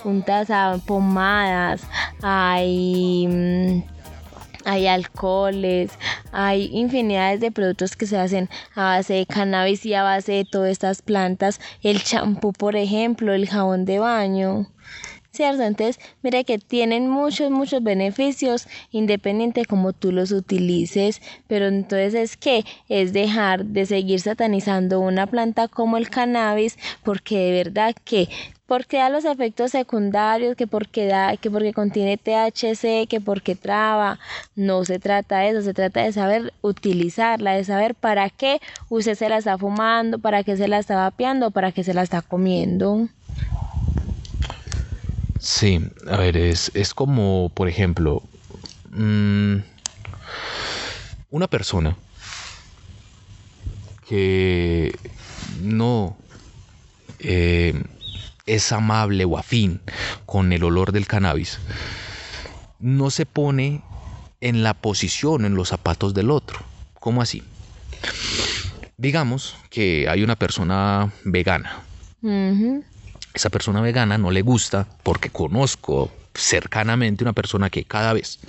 untar 0.04 0.52
a 0.52 0.78
pomadas, 0.86 1.82
hay, 2.22 3.28
mm, 3.28 4.01
hay 4.66 4.88
alcoholes, 4.88 5.92
hay 6.32 6.70
infinidades 6.74 7.40
de 7.40 7.52
productos 7.52 7.96
que 7.96 8.08
se 8.08 8.18
hacen 8.18 8.50
a 8.76 8.84
base 8.84 9.14
de 9.14 9.26
cannabis 9.26 9.86
y 9.86 9.94
a 9.94 10.04
base 10.04 10.34
de 10.34 10.46
todas 10.46 10.72
estas 10.72 11.02
plantas, 11.02 11.60
el 11.82 12.04
champú 12.04 12.54
por 12.54 12.76
ejemplo, 12.76 13.34
el 13.34 13.48
jabón 13.48 13.86
de 13.86 14.00
baño. 14.00 14.68
¿cierto? 15.32 15.64
Entonces, 15.64 16.00
mira 16.22 16.44
que 16.44 16.60
tienen 16.60 17.10
muchos, 17.10 17.52
muchos 17.52 17.82
beneficios 17.82 18.68
independiente 18.92 19.66
como 19.66 19.94
tú 19.94 20.12
los 20.12 20.32
utilices, 20.32 21.22
pero 21.48 21.68
entonces 21.68 22.14
es 22.14 22.38
que 22.38 22.66
es 22.90 23.14
dejar 23.14 23.66
de 23.66 23.86
seguir 23.86 24.20
satanizando 24.20 25.00
una 25.00 25.28
planta 25.28 25.68
como 25.68 25.98
el 25.98 26.10
cannabis 26.10 26.78
porque 27.04 27.38
de 27.38 27.52
verdad 27.52 27.96
que 28.04 28.30
porque 28.72 29.00
da 29.00 29.10
los 29.10 29.26
efectos 29.26 29.72
secundarios, 29.72 30.56
que 30.56 30.66
porque 30.66 31.06
da, 31.06 31.36
que 31.36 31.52
porque 31.52 31.74
contiene 31.74 32.16
THC, 32.16 33.06
que 33.06 33.20
porque 33.20 33.54
traba. 33.54 34.18
No 34.56 34.86
se 34.86 34.98
trata 34.98 35.40
de 35.40 35.50
eso, 35.50 35.62
se 35.62 35.74
trata 35.74 36.02
de 36.04 36.14
saber 36.14 36.54
utilizarla, 36.62 37.52
de 37.52 37.66
saber 37.66 37.96
para 37.96 38.30
qué 38.30 38.62
usted 38.88 39.16
se 39.16 39.28
la 39.28 39.40
está 39.40 39.58
fumando, 39.58 40.20
para 40.20 40.46
qué 40.46 40.56
se 40.56 40.70
la 40.70 40.80
está 40.80 40.96
vapeando, 40.96 41.52
para 41.52 41.74
qué 41.74 41.84
se 41.84 41.94
la 41.94 42.02
está 42.02 42.22
comiendo. 42.22 43.10
Sí, 45.38 45.82
a 46.10 46.16
ver, 46.16 46.38
es, 46.38 46.94
como, 46.96 47.52
por 47.54 47.68
ejemplo, 47.68 48.24
mm, 48.92 49.58
una 51.30 51.48
persona 51.48 51.98
que 54.08 54.96
no 55.60 56.16
eh, 57.20 57.74
es 58.46 58.72
amable 58.72 59.26
o 59.26 59.38
afín 59.38 59.82
con 60.26 60.54
el 60.54 60.64
olor 60.64 60.92
del 60.92 61.08
cannabis, 61.08 61.60
no 62.80 63.10
se 63.10 63.26
pone 63.26 63.82
en 64.42 64.64
la 64.64 64.74
posición, 64.74 65.46
en 65.46 65.56
los 65.56 65.70
zapatos 65.70 66.14
del 66.14 66.32
otro. 66.32 66.60
¿Cómo 67.00 67.22
así? 67.22 67.44
Digamos 68.98 69.56
que 69.70 70.08
hay 70.10 70.24
una 70.24 70.36
persona 70.36 71.12
vegana. 71.24 71.82
Esa 73.34 73.50
persona 73.50 73.82
vegana 73.82 74.18
no 74.18 74.32
le 74.32 74.42
gusta 74.42 74.88
porque 75.04 75.30
conozco 75.30 76.12
cercanamente 76.34 77.24
una 77.24 77.34
persona 77.34 77.70
que 77.70 77.84
cada 77.84 78.14
vez 78.14 78.40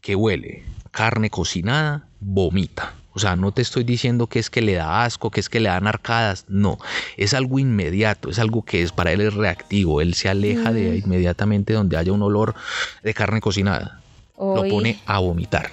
que 0.00 0.14
huele 0.14 0.64
carne 0.90 1.30
cocinada, 1.30 2.06
vomita. 2.20 2.94
O 3.14 3.18
sea, 3.18 3.36
no 3.36 3.52
te 3.52 3.62
estoy 3.62 3.84
diciendo 3.84 4.26
que 4.26 4.38
es 4.38 4.48
que 4.48 4.62
le 4.62 4.74
da 4.74 5.04
asco, 5.04 5.30
que 5.30 5.40
es 5.40 5.48
que 5.48 5.60
le 5.60 5.68
dan 5.68 5.86
arcadas, 5.86 6.46
no, 6.48 6.78
es 7.16 7.34
algo 7.34 7.58
inmediato, 7.58 8.30
es 8.30 8.38
algo 8.38 8.64
que 8.64 8.82
es 8.82 8.92
para 8.92 9.12
él 9.12 9.20
es 9.20 9.34
reactivo, 9.34 10.00
él 10.00 10.14
se 10.14 10.28
aleja 10.28 10.72
de 10.72 10.98
inmediatamente 10.98 11.74
donde 11.74 11.96
haya 11.96 12.12
un 12.12 12.22
olor 12.22 12.54
de 13.02 13.14
carne 13.14 13.40
cocinada, 13.40 14.00
lo 14.38 14.66
pone 14.68 15.00
a 15.06 15.18
vomitar. 15.18 15.70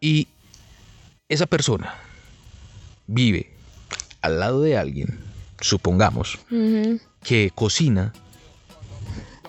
Y 0.00 0.28
esa 1.28 1.46
persona 1.46 1.94
vive 3.06 3.52
al 4.22 4.38
lado 4.38 4.62
de 4.62 4.76
alguien, 4.76 5.18
supongamos, 5.60 6.38
que 7.22 7.50
cocina 7.54 8.12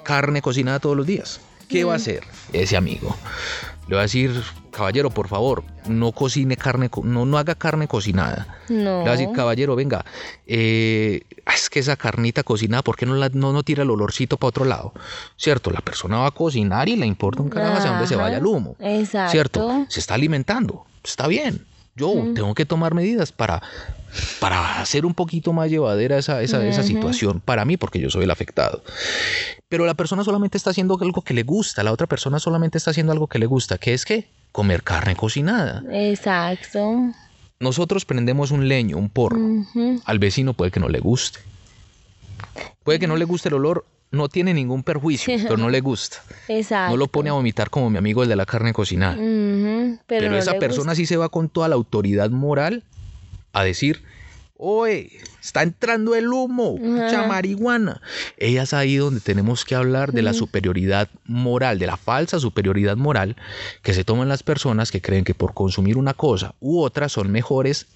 carne 0.04 0.42
cocinada 0.42 0.80
todos 0.80 0.98
los 0.98 1.06
días. 1.06 1.40
¿Qué 1.68 1.84
va 1.84 1.94
a 1.94 1.98
hacer 1.98 2.24
ese 2.54 2.78
amigo? 2.78 3.16
Le 3.88 3.96
va 3.96 4.02
a 4.02 4.04
decir, 4.04 4.42
caballero, 4.78 5.10
por 5.10 5.28
favor, 5.28 5.64
no 5.88 6.12
cocine 6.12 6.56
carne, 6.56 6.90
no, 7.04 7.26
no 7.26 7.38
haga 7.40 7.56
carne 7.56 7.88
cocinada. 7.88 8.60
No. 8.70 9.00
Le 9.00 9.06
va 9.06 9.10
a 9.10 9.18
decir, 9.18 9.30
caballero, 9.34 9.76
venga, 9.76 10.06
eh, 10.46 11.22
es 11.52 11.70
que 11.70 11.80
esa 11.80 11.96
carnita 11.96 12.44
cocinada, 12.44 12.84
¿por 12.84 12.96
qué 12.96 13.08
no, 13.08 13.16
la, 13.16 13.30
no, 13.30 13.54
no 13.54 13.64
tira 13.64 13.82
el 13.82 13.90
olorcito 13.90 14.38
para 14.38 14.50
otro 14.50 14.66
lado? 14.66 14.94
¿Cierto? 15.36 15.72
La 15.72 15.82
persona 15.82 16.20
va 16.20 16.28
a 16.28 16.32
cocinar 16.32 16.90
y 16.90 16.96
le 16.96 17.08
importa 17.08 17.42
un 17.42 17.50
carajo 17.50 17.78
hacia 17.78 17.92
dónde 17.92 18.08
se 18.08 18.16
vaya 18.16 18.38
el 18.38 18.46
humo. 18.46 18.76
Exacto. 18.80 19.32
¿Cierto? 19.32 19.86
Se 19.90 20.00
está 20.00 20.14
alimentando, 20.14 20.86
está 21.04 21.28
bien. 21.28 21.66
Yo 21.96 22.14
tengo 22.36 22.54
que 22.54 22.64
tomar 22.64 22.94
medidas 22.94 23.32
para, 23.32 23.64
para 24.40 24.80
hacer 24.80 25.04
un 25.04 25.16
poquito 25.16 25.52
más 25.52 25.72
llevadera 25.72 26.20
esa, 26.20 26.44
esa, 26.44 26.64
esa 26.64 26.84
situación 26.84 27.42
para 27.44 27.66
mí, 27.66 27.76
porque 27.76 28.00
yo 28.00 28.12
soy 28.12 28.26
el 28.26 28.30
afectado. 28.30 28.84
Pero 29.68 29.88
la 29.88 29.96
persona 29.96 30.24
solamente 30.24 30.60
está 30.60 30.70
haciendo 30.70 31.00
algo 31.02 31.24
que 31.24 31.34
le 31.34 31.42
gusta, 31.42 31.82
la 31.82 31.92
otra 31.92 32.06
persona 32.06 32.40
solamente 32.40 32.78
está 32.78 32.92
haciendo 32.92 33.14
algo 33.14 33.26
que 33.26 33.40
le 33.40 33.48
gusta, 33.48 33.80
que 33.80 33.96
es 33.96 34.06
que 34.06 34.28
comer 34.58 34.82
carne 34.82 35.16
cocinada. 35.16 35.84
Exacto. 35.92 37.14
Nosotros 37.60 38.06
prendemos 38.06 38.50
un 38.50 38.68
leño, 38.68 38.98
un 38.98 39.08
porro. 39.08 39.40
Al 40.04 40.18
vecino 40.18 40.56
puede 40.56 40.72
que 40.72 40.80
no 40.80 40.90
le 40.90 41.00
guste. 41.00 41.42
Puede 42.84 42.98
que 42.98 43.06
no 43.06 43.18
le 43.18 43.26
guste 43.26 43.50
el 43.50 43.54
olor, 43.54 43.86
no 44.10 44.30
tiene 44.30 44.56
ningún 44.56 44.82
perjuicio, 44.82 45.32
pero 45.44 45.58
no 45.58 45.70
le 45.70 45.80
gusta. 45.80 46.24
Exacto. 46.48 46.90
No 46.90 46.98
lo 46.98 47.06
pone 47.06 47.30
a 47.30 47.34
vomitar 47.34 47.70
como 47.70 47.92
mi 47.92 48.00
amigo 48.00 48.24
el 48.24 48.30
de 48.30 48.36
la 48.36 48.48
carne 48.48 48.74
cocinada. 48.74 49.16
pero, 50.08 50.36
esa 50.36 50.58
persona 50.58 50.96
sí 50.96 51.06
se 51.06 51.18
va 51.18 51.30
con 51.30 51.50
toda 51.50 51.68
la 51.68 51.76
autoridad 51.76 52.32
moral 52.32 52.84
a 53.54 53.64
decir, 53.64 54.02
oye, 54.58 55.12
está 55.42 55.64
entrando 55.64 56.16
el 56.16 56.28
humo, 56.28 56.78
mucha 56.78 57.28
marihuana. 57.28 58.02
Ella 58.38 58.64
es 58.64 58.74
ahí 58.74 58.98
donde 58.98 59.22
tenemos 59.22 59.66
que 59.66 59.76
hablar 59.76 60.12
de 60.12 60.22
la 60.22 60.34
superioridad 60.34 61.10
moral, 61.26 61.80
de 61.80 61.88
la 61.88 61.98
falsa 61.98 62.40
superioridad 62.40 62.98
moral 62.98 63.36
que 63.82 63.94
se 63.94 64.04
toman 64.04 64.30
las 64.30 64.44
personas 64.44 64.92
que 64.92 65.02
creen 65.02 65.24
que 65.24 65.36
por 65.36 65.54
consumir 65.54 65.98
una 65.98 66.14
cosa 66.14 66.56
u 66.60 66.82
otra 66.82 67.10
son 67.10 67.32
mejores 67.32 67.88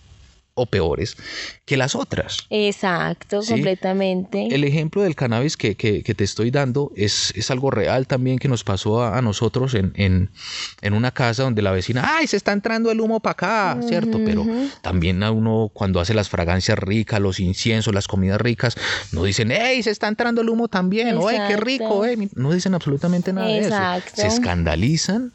o 0.54 0.66
peores 0.66 1.18
que 1.66 1.78
las 1.78 1.96
otras. 1.96 2.46
Exacto, 2.50 3.42
completamente. 3.48 4.48
El 4.52 4.64
ejemplo 4.64 5.02
del 5.02 5.16
cannabis 5.16 5.56
que, 5.56 5.76
te 5.76 6.24
estoy 6.24 6.52
dando 6.52 6.92
es, 6.96 7.34
es, 7.36 7.50
algo 7.52 7.72
real 7.72 8.08
también 8.08 8.38
que 8.38 8.48
nos 8.48 8.64
pasó 8.64 9.04
a, 9.04 9.22
nosotros 9.22 9.74
en, 9.74 9.94
en, 9.96 10.94
una 10.94 11.12
casa 11.12 11.44
donde 11.44 11.62
la 11.62 11.72
vecina, 11.72 12.18
ay, 12.18 12.28
se 12.28 12.38
está 12.38 12.52
entrando 12.52 12.92
el 12.92 13.00
humo 13.00 13.20
para 13.22 13.32
acá, 13.32 13.80
¿cierto? 13.88 14.20
Pero 14.26 14.46
también 14.82 15.24
a 15.24 15.32
uno 15.32 15.72
cuando 15.74 16.00
hace 16.00 16.14
las 16.14 16.30
fragancias 16.30 16.78
ricas, 16.78 17.22
los 17.22 17.40
inciensos, 17.40 17.94
las 17.94 18.08
comidas 18.08 18.42
ricas, 18.42 18.76
no 19.12 19.24
dicen, 19.24 19.52
hey, 19.52 19.82
se 19.84 19.92
está 19.92 20.08
entrando 20.08 20.42
el 20.42 20.50
humo 20.50 20.68
también, 20.68 21.18
oye, 21.18 21.40
qué 21.48 21.58
rico, 21.58 22.06
eh". 22.06 22.18
no 22.36 22.52
dicen 22.52 22.74
absolutamente 22.74 23.32
nada 23.32 23.48
de 23.48 23.60
eso. 23.60 23.76
Se 24.14 24.28
escandalizan 24.28 25.32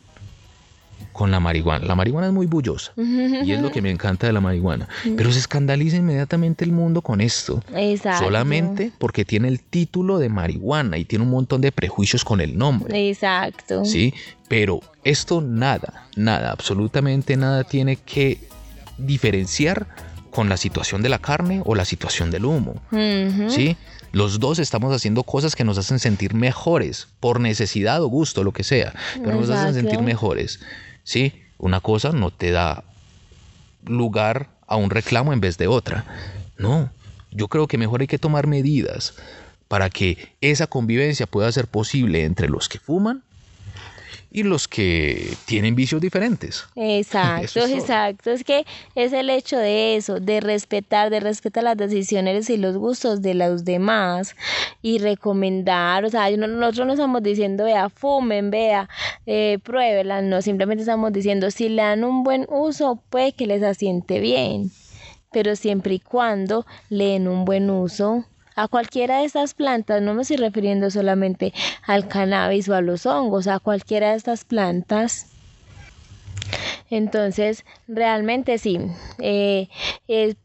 con 1.17 1.31
la 1.31 1.41
marihuana. 1.41 1.87
La 1.87 1.95
marihuana 1.95 2.27
es 2.27 2.33
muy 2.35 2.47
bullosa 2.47 2.93
y 2.97 3.51
es 3.51 3.61
lo 3.63 3.73
que 3.73 3.81
me 3.81 3.91
encanta 3.91 4.27
de 4.27 4.35
la 4.35 4.43
marihuana. 4.43 4.87
Pero 5.17 5.33
se 5.33 5.39
escandaliza 5.39 5.97
inmediatamente 5.97 6.63
el 6.63 6.73
mundo 6.73 7.01
con 7.01 7.23
esto. 7.23 7.63
Exacto. 7.75 8.27
Solamente 8.27 8.93
porque 8.99 9.25
tiene 9.25 9.49
el 9.49 9.61
título 9.61 10.19
de 10.19 10.29
marihuana 10.29 10.99
y 10.99 11.07
tiene 11.07 11.25
un 11.25 11.31
montón 11.31 11.63
de 11.63 11.73
prejuicios 11.73 12.23
con 12.23 12.43
el 12.43 12.59
nombre. 12.59 13.09
Exacto. 13.09 13.87
Sí, 13.87 14.13
pero 14.49 14.81
esto 15.05 15.41
nada, 15.41 16.07
nada, 16.17 16.51
absolutamente 16.51 17.39
nada 17.39 17.65
tiene 17.65 17.97
que 17.97 18.39
diferenciar 18.99 19.87
con 20.31 20.51
la 20.51 20.59
situación 20.59 21.01
de 21.01 21.09
la 21.09 21.19
carne 21.19 21.63
o 21.65 21.75
la 21.75 21.87
situación 21.87 22.31
del 22.31 22.45
humo. 22.45 22.75
¿Sí? 23.49 23.79
Los 24.13 24.39
dos 24.39 24.59
estamos 24.59 24.95
haciendo 24.95 25.23
cosas 25.23 25.57
que 25.57 25.65
nos 25.65 25.79
hacen 25.79 25.99
sentir 25.99 26.35
mejores, 26.35 27.09
por 27.21 27.41
necesidad 27.41 28.03
o 28.03 28.09
gusto, 28.09 28.45
lo 28.45 28.53
que 28.53 28.65
sea, 28.65 28.93
pero 29.25 29.41
nos 29.41 29.49
hacen 29.49 29.73
sentir 29.73 30.03
mejores. 30.03 30.61
¿Sí? 31.07 31.41
Una 31.57 31.81
cosa 31.81 32.11
no 32.13 32.31
te 32.31 32.51
da 32.51 32.85
lugar 33.87 34.51
a 34.67 34.77
un 34.77 34.91
reclamo 34.91 35.33
en 35.33 35.41
vez 35.41 35.57
de 35.57 35.69
otra. 35.69 36.05
No, 36.59 36.91
yo 37.31 37.49
creo 37.49 37.67
que 37.67 37.79
mejor 37.79 38.03
hay 38.03 38.09
que 38.09 38.19
tomar 38.19 38.47
medidas 38.47 39.15
para 39.69 39.89
que 39.89 40.35
esa 40.41 40.67
convivencia 40.67 41.27
pueda 41.27 41.51
ser 41.53 41.69
posible 41.69 42.25
entre 42.25 42.49
los 42.49 42.69
que 42.69 42.79
fuman 42.79 43.23
y 44.37 44.43
los 44.43 44.69
que 44.69 45.33
tienen 45.47 45.75
vicios 45.75 45.99
diferentes. 45.99 46.67
Exacto, 46.77 47.61
exacto. 47.67 48.31
Es 48.31 48.45
que 48.45 48.67
es 48.95 49.15
el 49.15 49.31
hecho 49.31 49.57
de 49.57 49.97
eso, 49.97 50.21
de 50.21 50.41
respetar, 50.41 51.09
de 51.09 51.21
respetar 51.21 51.65
las 51.65 51.79
decisiones 51.79 52.51
y 52.51 52.59
los 52.59 52.77
gustos 52.77 53.23
de 53.23 53.33
los 53.33 53.65
demás 53.65 54.37
y 54.83 54.99
recomendar, 54.99 56.05
o 56.05 56.11
sea, 56.11 56.29
nosotros 56.37 56.87
no 56.87 56.93
estamos 56.93 57.23
diciendo, 57.23 57.65
vea, 57.65 57.89
fumen, 57.89 58.51
vea, 58.51 58.91
eh, 59.25 59.59
pruébela, 59.63 60.21
no, 60.21 60.43
simplemente 60.43 60.83
estamos 60.83 61.15
diciendo, 61.15 61.51
si 61.51 61.71
le 61.71 61.81
dan 61.81 62.05
un 62.05 62.23
buen 62.23 62.45
uso, 62.51 63.03
puede 63.09 63.33
que 63.33 63.47
les 63.47 63.63
asiente 63.63 64.21
bien, 64.21 64.71
pero 65.33 65.57
siempre 65.57 65.95
y 65.95 65.99
cuando 65.99 66.67
le 66.91 67.07
den 67.07 67.27
un 67.27 67.47
buen 67.47 67.71
uso 67.71 68.27
a 68.57 68.69
cualquiera 68.69 69.19
de 69.19 69.27
estas 69.27 69.55
plantas, 69.55 70.03
no 70.03 70.15
me 70.15 70.23
estoy 70.23 70.39
refiriendo 70.39 70.91
solamente 70.91 71.53
al 71.87 72.09
cannabis 72.09 72.69
o 72.69 72.75
a 72.75 72.81
los 72.81 73.07
hongos, 73.07 73.47
a 73.47 73.61
cualquiera 73.61 74.11
de 74.11 74.17
estas 74.17 74.45
plantas. 74.45 75.36
Entonces, 76.89 77.65
realmente 77.89 78.59
sí, 78.59 78.79
eh, 79.19 79.69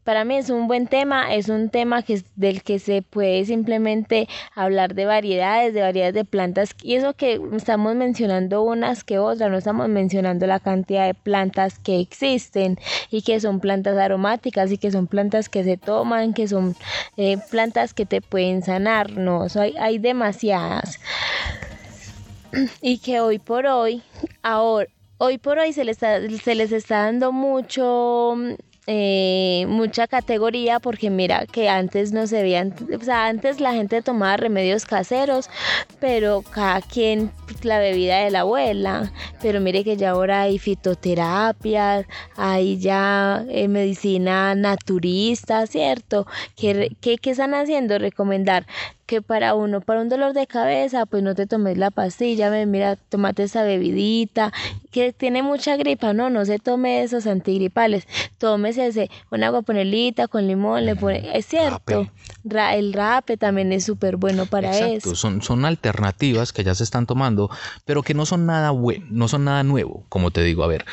para 0.02 0.24
mí 0.24 0.36
es 0.36 0.50
un 0.50 0.66
buen 0.66 0.88
tema, 0.88 1.32
es 1.34 1.48
un 1.48 1.70
tema 1.70 2.02
que, 2.02 2.22
del 2.34 2.62
que 2.62 2.80
se 2.80 3.02
puede 3.02 3.44
simplemente 3.44 4.28
hablar 4.54 4.94
de 4.94 5.04
variedades, 5.04 5.72
de 5.72 5.82
variedades 5.82 6.14
de 6.14 6.24
plantas, 6.24 6.74
y 6.82 6.96
eso 6.96 7.14
que 7.14 7.40
estamos 7.54 7.94
mencionando 7.94 8.62
unas 8.62 9.04
que 9.04 9.20
otras, 9.20 9.50
no 9.50 9.58
estamos 9.58 9.88
mencionando 9.88 10.46
la 10.46 10.58
cantidad 10.58 11.06
de 11.06 11.14
plantas 11.14 11.78
que 11.78 12.00
existen 12.00 12.78
y 13.10 13.22
que 13.22 13.38
son 13.38 13.60
plantas 13.60 13.96
aromáticas 13.96 14.72
y 14.72 14.78
que 14.78 14.90
son 14.90 15.06
plantas 15.06 15.48
que 15.48 15.62
se 15.62 15.76
toman, 15.76 16.34
que 16.34 16.48
son 16.48 16.74
eh, 17.16 17.38
plantas 17.50 17.94
que 17.94 18.04
te 18.04 18.20
pueden 18.20 18.62
sanar, 18.62 19.12
no, 19.12 19.46
hay, 19.54 19.74
hay 19.78 19.98
demasiadas. 19.98 20.98
Y 22.82 22.98
que 22.98 23.18
hoy 23.20 23.38
por 23.38 23.64
hoy, 23.64 24.02
ahora, 24.42 24.86
hoy 25.22 25.38
por 25.38 25.60
hoy 25.60 25.72
se 25.72 25.84
les 25.84 26.02
está, 26.02 26.20
se 26.28 26.54
les 26.56 26.72
está 26.72 27.04
dando 27.04 27.30
mucho 27.30 28.34
eh, 28.88 29.64
mucha 29.68 30.08
categoría 30.08 30.80
porque 30.80 31.08
mira 31.08 31.46
que 31.46 31.68
antes 31.68 32.10
no 32.10 32.26
se 32.26 32.42
veían, 32.42 32.74
o 33.00 33.04
sea, 33.04 33.26
antes 33.26 33.60
la 33.60 33.72
gente 33.72 34.02
tomaba 34.02 34.36
remedios 34.36 34.84
caseros, 34.84 35.48
pero 36.00 36.42
cada 36.42 36.80
quien 36.80 37.30
la 37.62 37.78
bebida 37.78 38.18
de 38.24 38.32
la 38.32 38.40
abuela, 38.40 39.12
pero 39.40 39.60
mire 39.60 39.84
que 39.84 39.96
ya 39.96 40.10
ahora 40.10 40.42
hay 40.42 40.58
fitoterapias, 40.58 42.06
hay 42.36 42.78
ya 42.78 43.44
eh, 43.48 43.68
medicina 43.68 44.56
naturista, 44.56 45.68
¿cierto? 45.68 46.26
¿Qué, 46.56 46.96
qué, 47.00 47.18
¿Qué 47.18 47.30
están 47.30 47.54
haciendo? 47.54 47.98
Recomendar 47.98 48.66
que 49.06 49.20
para 49.20 49.54
uno, 49.54 49.80
para 49.80 50.00
un 50.00 50.08
dolor 50.08 50.32
de 50.32 50.46
cabeza, 50.46 51.06
pues 51.06 51.22
no 51.22 51.34
te 51.34 51.46
tomes 51.46 51.76
la 51.76 51.90
pastilla, 51.90 52.50
mira, 52.66 52.96
tomate 52.96 53.44
esa 53.44 53.62
bebidita, 53.62 54.52
que 54.90 55.12
tiene 55.12 55.42
mucha 55.42 55.76
gripa, 55.76 56.12
no, 56.12 56.30
no 56.30 56.44
se 56.44 56.58
tome 56.58 57.02
esos 57.02 57.26
antigripales, 57.26 58.06
tómese 58.38 58.86
ese, 58.86 59.10
una 59.30 59.48
agua 59.48 59.62
panelita 59.62 60.28
con 60.28 60.46
limón, 60.46 60.86
le 60.86 60.96
pone, 60.96 61.36
es 61.36 61.46
cierto, 61.46 62.08
el 62.44 62.92
rape 62.92 63.36
también 63.36 63.72
es 63.72 63.84
súper 63.84 64.16
bueno 64.16 64.46
para 64.46 64.76
eso. 64.78 65.14
Son, 65.14 65.42
son 65.42 65.64
alternativas 65.64 66.52
que 66.52 66.64
ya 66.64 66.74
se 66.74 66.84
están 66.84 67.06
tomando, 67.06 67.50
pero 67.84 68.02
que 68.02 68.14
no 68.14 68.24
son 68.24 68.46
nada 68.46 68.70
bueno, 68.70 69.06
no 69.10 69.28
son 69.28 69.44
nada 69.44 69.62
nuevo, 69.62 70.04
como 70.08 70.30
te 70.30 70.42
digo, 70.42 70.62
a 70.62 70.68
ver, 70.68 70.84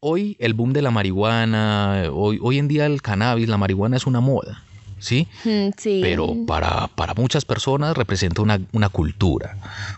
hoy 0.00 0.36
el 0.40 0.54
boom 0.54 0.72
de 0.72 0.82
la 0.82 0.90
marihuana, 0.90 2.04
hoy, 2.12 2.38
hoy 2.42 2.58
en 2.58 2.68
día 2.68 2.86
el 2.86 3.02
cannabis, 3.02 3.48
la 3.48 3.58
marihuana 3.58 3.96
es 3.96 4.06
una 4.06 4.20
moda. 4.20 4.64
¿Sí? 4.98 5.28
Mm, 5.44 5.68
sí. 5.76 6.00
Pero 6.02 6.34
para, 6.46 6.90
muchas 7.16 7.44
personas 7.44 7.96
representa 7.96 8.42
una, 8.42 8.88
cultura, 8.88 9.56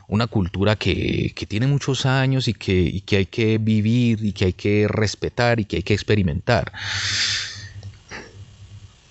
una 0.08 0.26
cultura 0.26 0.76
que, 0.76 1.34
tiene 1.48 1.66
muchos 1.66 2.06
años 2.06 2.48
y 2.48 2.54
que, 2.54 2.80
y 2.80 3.00
que 3.00 3.16
hay 3.16 3.26
que 3.26 3.58
vivir 3.58 4.24
y 4.24 4.32
que 4.32 4.46
hay 4.46 4.52
que 4.52 4.86
respetar 4.88 5.60
y 5.60 5.64
que 5.64 5.76
hay 5.76 5.82
que 5.82 5.94
experimentar 5.94 6.72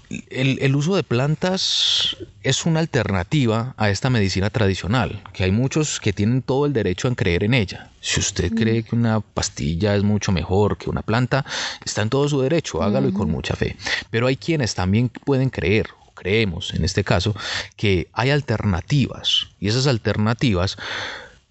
el, 0.09 0.75
uso 0.75 0.95
de 0.95 1.03
plantas 1.03 2.17
es 2.41 2.65
una 2.65 2.79
alternativa 2.79 3.75
a 3.77 3.89
esta 3.89 4.09
medicina 4.09 4.49
tradicional, 4.49 5.21
que 5.33 5.43
hay 5.43 5.51
muchos 5.51 5.99
que 5.99 6.13
tienen 6.13 6.41
todo 6.41 6.65
el 6.65 6.73
derecho 6.73 7.07
a 7.07 7.15
creer 7.15 7.43
en 7.43 7.53
ella. 7.53 7.91
Si 8.01 8.19
usted 8.19 8.53
cree 8.53 8.83
que 8.83 8.95
una 8.95 9.19
pastilla 9.19 9.95
es 9.95 10.03
mucho 10.03 10.31
mejor 10.31 10.77
que 10.77 10.89
una 10.89 11.03
planta, 11.03 11.45
está 11.85 12.01
en 12.01 12.09
todo 12.09 12.27
su 12.27 12.41
derecho, 12.41 12.81
hágalo 12.81 13.09
y 13.09 13.13
con 13.13 13.29
mucha 13.29 13.55
fe. 13.55 13.75
Pero 14.09 14.27
hay 14.27 14.37
quienes 14.37 14.73
también 14.73 15.09
pueden 15.09 15.49
creer, 15.49 15.87
o 16.07 16.11
creemos 16.11 16.73
en 16.73 16.85
este 16.85 17.03
caso, 17.03 17.35
que 17.75 18.07
hay 18.13 18.31
alternativas, 18.31 19.47
y 19.59 19.67
esas 19.67 19.85
alternativas 19.85 20.77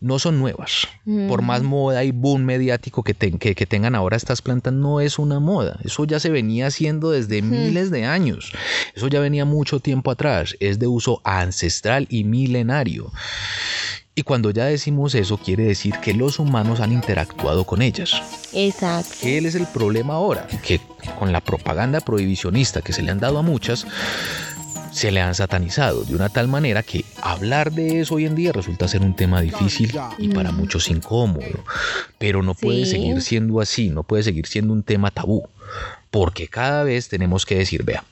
no 0.00 0.18
son 0.18 0.38
nuevas. 0.38 0.86
Por 1.28 1.42
más 1.42 1.62
moda 1.62 2.04
y 2.04 2.12
boom 2.12 2.44
mediático 2.44 3.02
que, 3.02 3.14
que, 3.14 3.66
tengan 3.66 3.94
ahora 3.94 4.16
estas 4.16 4.42
plantas, 4.42 4.72
no 4.72 5.00
es 5.00 5.18
una 5.18 5.40
moda. 5.40 5.78
Eso 5.84 6.04
ya 6.04 6.20
se 6.20 6.30
venía 6.30 6.68
haciendo 6.68 7.10
desde 7.10 7.42
miles 7.42 7.90
de 7.90 8.04
años. 8.04 8.52
Eso 8.94 9.08
ya 9.08 9.20
venía 9.20 9.44
mucho 9.44 9.80
tiempo 9.80 10.10
atrás. 10.10 10.56
Es 10.60 10.78
de 10.78 10.86
uso 10.86 11.20
ancestral 11.24 12.06
y 12.10 12.24
milenario. 12.24 13.10
Y 14.18 14.22
cuando 14.22 14.50
ya 14.50 14.64
decimos 14.64 15.14
eso, 15.14 15.38
quiere 15.38 15.62
decir 15.62 15.94
que 16.02 16.12
los 16.12 16.40
humanos 16.40 16.80
han 16.80 16.90
interactuado 16.90 17.62
con 17.62 17.82
ellas. 17.82 18.20
Exacto. 18.52 19.14
¿Qué 19.20 19.38
es 19.38 19.54
el 19.54 19.66
problema 19.68 20.14
ahora? 20.14 20.48
Que 20.64 20.80
con 21.20 21.30
la 21.30 21.40
propaganda 21.40 22.00
prohibicionista 22.00 22.82
que 22.82 22.92
se 22.92 23.02
le 23.02 23.12
han 23.12 23.20
dado 23.20 23.38
a 23.38 23.42
muchas, 23.42 23.86
se 24.98 25.12
le 25.12 25.20
han 25.20 25.36
satanizado 25.36 26.02
de 26.02 26.16
una 26.16 26.28
tal 26.28 26.48
manera 26.48 26.82
que 26.82 27.04
hablar 27.22 27.70
de 27.70 28.00
eso 28.00 28.16
hoy 28.16 28.24
en 28.24 28.34
día 28.34 28.50
resulta 28.50 28.88
ser 28.88 29.02
un 29.02 29.14
tema 29.14 29.40
difícil 29.40 29.96
y 30.18 30.28
para 30.30 30.50
muchos 30.50 30.90
incómodo. 30.90 31.64
Pero 32.18 32.42
no 32.42 32.54
puede 32.54 32.84
seguir 32.84 33.22
siendo 33.22 33.60
así, 33.60 33.90
no 33.90 34.02
puede 34.02 34.24
seguir 34.24 34.48
siendo 34.48 34.72
un 34.72 34.82
tema 34.82 35.12
tabú, 35.12 35.48
porque 36.10 36.48
cada 36.48 36.82
vez 36.82 37.08
tenemos 37.08 37.46
que 37.46 37.54
decir, 37.54 37.84
vea, 37.84 38.02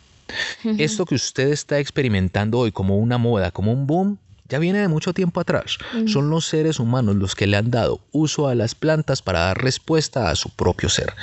esto 0.79 1.07
que 1.07 1.17
usted 1.17 1.49
está 1.49 1.81
experimentando 1.81 2.61
hoy 2.61 2.71
como 2.71 2.99
una 2.99 3.19
moda, 3.19 3.51
como 3.51 3.73
un 3.73 3.89
boom, 3.89 4.19
ya 4.49 4.61
viene 4.61 4.79
de 4.79 4.87
mucho 4.87 5.13
tiempo 5.13 5.41
atrás. 5.41 5.79
Son 6.07 6.31
los 6.31 6.47
seres 6.47 6.79
humanos 6.79 7.17
los 7.17 7.35
que 7.35 7.49
le 7.49 7.57
han 7.57 7.73
dado 7.73 8.01
uso 8.13 8.47
a 8.47 8.55
las 8.55 8.77
plantas 8.77 9.23
para 9.23 9.41
dar 9.41 9.61
respuesta 9.61 10.31
a 10.31 10.37
su 10.37 10.51
propio 10.51 10.89
ser. 10.89 11.15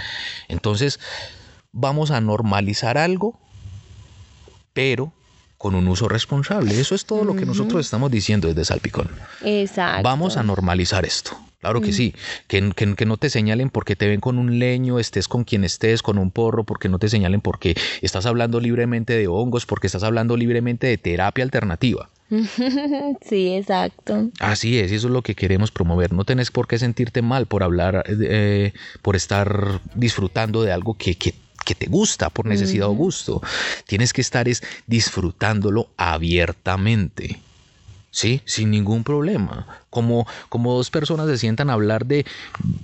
Entonces, 0.49 0.99
vamos 1.71 2.11
a 2.11 2.19
normalizar 2.19 2.97
algo, 2.97 3.39
pero 4.73 5.13
con 5.63 5.75
un 5.75 5.87
uso 5.87 6.09
responsable. 6.09 6.77
Eso 6.77 6.93
es 6.93 7.05
todo 7.05 7.23
lo 7.23 7.37
que 7.37 7.45
nosotros 7.45 7.85
estamos 7.85 8.11
diciendo 8.11 8.49
desde 8.49 8.65
Salpicón. 8.65 9.07
Exacto. 9.45 10.03
Vamos 10.03 10.35
a 10.35 10.43
normalizar 10.43 11.05
esto. 11.05 11.37
Claro 11.61 11.79
que 11.79 11.93
sí, 11.93 12.13
que, 12.49 12.73
que, 12.75 13.05
no 13.05 13.15
te 13.15 13.29
señalen 13.29 13.69
porque 13.69 13.95
te 13.95 14.05
ven 14.05 14.19
con 14.19 14.39
un 14.39 14.59
leño, 14.59 14.99
estés 14.99 15.29
con 15.29 15.45
quien 15.45 15.63
estés, 15.63 16.01
con 16.01 16.17
un 16.17 16.31
porro, 16.31 16.65
porque 16.65 16.89
no 16.89 16.99
te 16.99 17.07
señalen 17.07 17.39
porque 17.39 17.75
estás 18.01 18.25
hablando 18.25 18.59
libremente 18.59 19.13
de 19.13 19.29
hongos, 19.29 19.65
porque 19.65 19.87
estás 19.87 20.03
hablando 20.03 20.35
libremente 20.35 20.87
de 20.87 20.97
terapia 20.97 21.45
alternativa. 21.45 22.09
Sí, 23.21 23.55
exacto. 23.55 24.31
Así 24.39 24.79
es, 24.79 24.91
eso 24.91 25.07
es 25.07 25.13
lo 25.13 25.21
que 25.21 25.33
queremos 25.33 25.71
promover. 25.71 26.11
No 26.11 26.25
tenés 26.25 26.51
por 26.51 26.67
qué 26.67 26.77
sentirte 26.77 27.21
mal 27.21 27.45
por 27.45 27.63
hablar, 27.63 28.03
eh, 28.09 28.73
por 29.01 29.15
estar 29.15 29.79
disfrutando 29.95 30.63
de 30.63 30.73
algo 30.73 30.95
que, 30.95 31.15
que 31.15 31.33
que 31.63 31.75
te 31.75 31.87
gusta 31.87 32.29
por 32.29 32.45
necesidad 32.45 32.87
o 32.87 32.93
gusto. 32.93 33.41
Tienes 33.87 34.13
que 34.13 34.21
estar 34.21 34.47
es 34.47 34.61
disfrutándolo 34.87 35.89
abiertamente. 35.97 37.39
¿Sí? 38.13 38.41
Sin 38.45 38.69
ningún 38.71 39.03
problema. 39.03 39.67
Como, 39.89 40.25
como 40.49 40.73
dos 40.73 40.89
personas 40.89 41.27
se 41.27 41.37
sientan 41.37 41.69
a 41.69 41.73
hablar 41.73 42.05
de, 42.05 42.25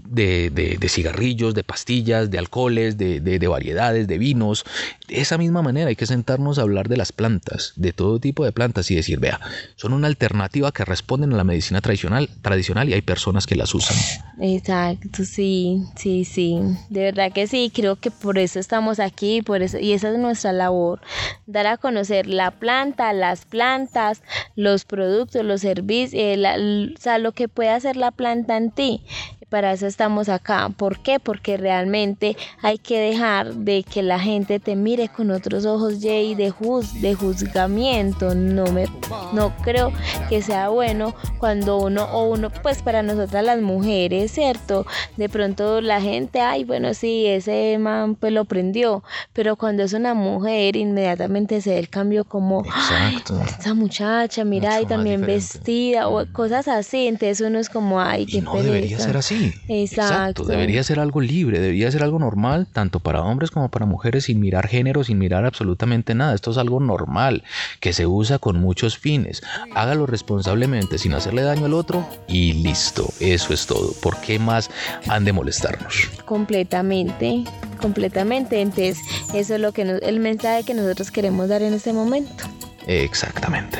de, 0.09 0.89
cigarrillos, 0.89 1.53
de 1.53 1.63
pastillas, 1.63 2.29
de 2.29 2.37
alcoholes, 2.37 2.97
de, 2.97 3.47
variedades, 3.47 4.07
de 4.07 4.17
vinos. 4.17 4.65
De 5.07 5.21
esa 5.21 5.37
misma 5.37 5.61
manera 5.61 5.89
hay 5.89 5.95
que 5.95 6.05
sentarnos 6.05 6.59
a 6.59 6.63
hablar 6.63 6.89
de 6.89 6.97
las 6.97 7.11
plantas, 7.11 7.73
de 7.75 7.93
todo 7.93 8.19
tipo 8.19 8.43
de 8.43 8.51
plantas 8.51 8.91
y 8.91 8.95
decir, 8.95 9.19
vea, 9.19 9.39
son 9.75 9.93
una 9.93 10.07
alternativa 10.07 10.71
que 10.71 10.83
responden 10.83 11.33
a 11.33 11.37
la 11.37 11.43
medicina 11.43 11.79
tradicional, 11.81 12.29
tradicional 12.41 12.89
y 12.89 12.93
hay 12.93 13.01
personas 13.01 13.47
que 13.47 13.55
las 13.55 13.73
usan. 13.73 13.97
Exacto, 14.41 15.25
sí, 15.25 15.83
sí, 15.95 16.25
sí. 16.25 16.59
De 16.89 17.01
verdad 17.01 17.31
que 17.31 17.47
sí, 17.47 17.71
creo 17.73 17.97
que 17.97 18.09
por 18.11 18.37
eso 18.37 18.59
estamos 18.59 18.99
aquí, 18.99 19.41
por 19.41 19.61
eso, 19.61 19.77
y 19.79 19.93
esa 19.93 20.11
es 20.11 20.17
nuestra 20.17 20.53
labor, 20.53 21.01
dar 21.45 21.67
a 21.67 21.77
conocer 21.77 22.27
la 22.27 22.51
planta, 22.51 23.13
las 23.13 23.45
plantas, 23.45 24.21
los 24.55 24.85
productos 24.85 25.18
los 25.43 25.61
servicios, 25.61 26.13
eh, 26.13 26.93
o 26.95 26.99
sea, 26.99 27.17
lo 27.17 27.31
que 27.31 27.47
puede 27.47 27.69
hacer 27.69 27.95
la 27.95 28.11
planta 28.11 28.57
en 28.57 28.71
ti 28.71 29.01
para 29.49 29.73
eso 29.73 29.87
estamos 29.87 30.29
acá. 30.29 30.69
¿Por 30.75 30.99
qué? 30.99 31.19
Porque 31.19 31.57
realmente 31.57 32.37
hay 32.61 32.77
que 32.77 32.99
dejar 32.99 33.53
de 33.53 33.83
que 33.83 34.03
la 34.03 34.19
gente 34.19 34.59
te 34.59 34.75
mire 34.75 35.09
con 35.09 35.31
otros 35.31 35.65
ojos, 35.65 35.95
Jay, 36.01 36.35
de, 36.35 36.49
juz, 36.49 37.01
de 37.01 37.15
juzgamiento. 37.15 38.35
No, 38.35 38.65
me, 38.65 38.85
no 39.33 39.55
creo 39.63 39.91
que 40.29 40.41
sea 40.41 40.69
bueno 40.69 41.15
cuando 41.39 41.77
uno, 41.77 42.05
o 42.05 42.29
uno, 42.29 42.49
pues 42.49 42.81
para 42.81 43.03
nosotras 43.03 43.43
las 43.43 43.61
mujeres, 43.61 44.31
¿cierto? 44.31 44.85
De 45.17 45.29
pronto 45.29 45.81
la 45.81 46.01
gente, 46.01 46.41
ay, 46.41 46.63
bueno, 46.63 46.93
sí, 46.93 47.25
ese 47.25 47.77
man 47.79 48.15
pues 48.15 48.31
lo 48.33 48.45
prendió, 48.45 49.03
pero 49.33 49.55
cuando 49.55 49.83
es 49.83 49.93
una 49.93 50.13
mujer, 50.13 50.75
inmediatamente 50.75 51.61
se 51.61 51.71
ve 51.71 51.79
el 51.79 51.89
cambio 51.89 52.25
como, 52.25 52.63
Exacto. 52.65 53.41
esta 53.41 53.73
muchacha, 53.73 54.43
mira, 54.43 54.81
y 54.81 54.85
también 54.85 55.21
vestida, 55.21 56.07
o 56.07 56.25
cosas 56.31 56.67
así. 56.67 57.07
Entonces 57.07 57.41
uno 57.41 57.59
es 57.59 57.69
como, 57.69 57.99
ay, 57.99 58.25
qué 58.25 58.41
no 58.41 58.61
debería 58.61 58.99
ser 58.99 59.17
así. 59.17 59.38
Exacto. 59.67 60.43
Debería 60.43 60.83
ser 60.83 60.99
algo 60.99 61.21
libre, 61.21 61.59
debería 61.59 61.91
ser 61.91 62.03
algo 62.03 62.19
normal, 62.19 62.67
tanto 62.71 62.99
para 62.99 63.21
hombres 63.21 63.51
como 63.51 63.69
para 63.69 63.85
mujeres, 63.85 64.25
sin 64.25 64.39
mirar 64.39 64.67
género, 64.67 65.03
sin 65.03 65.17
mirar 65.17 65.45
absolutamente 65.45 66.15
nada. 66.15 66.33
Esto 66.33 66.51
es 66.51 66.57
algo 66.57 66.79
normal, 66.79 67.43
que 67.79 67.93
se 67.93 68.05
usa 68.07 68.39
con 68.39 68.59
muchos 68.59 68.97
fines. 68.97 69.41
Hágalo 69.75 70.05
responsablemente, 70.05 70.97
sin 70.97 71.13
hacerle 71.13 71.43
daño 71.43 71.65
al 71.65 71.73
otro, 71.73 72.07
y 72.27 72.53
listo. 72.53 73.07
Eso 73.19 73.53
es 73.53 73.65
todo. 73.65 73.93
¿Por 74.01 74.19
qué 74.21 74.39
más 74.39 74.69
han 75.07 75.25
de 75.25 75.33
molestarnos? 75.33 76.09
Completamente, 76.25 77.43
completamente. 77.81 78.61
Entonces, 78.61 78.99
eso 79.33 79.55
es 79.55 79.61
lo 79.61 79.71
que 79.71 79.81
el 79.81 80.19
mensaje 80.19 80.63
que 80.63 80.73
nosotros 80.73 81.11
queremos 81.11 81.49
dar 81.49 81.61
en 81.61 81.73
este 81.73 81.93
momento. 81.93 82.45
Exactamente. 82.87 83.79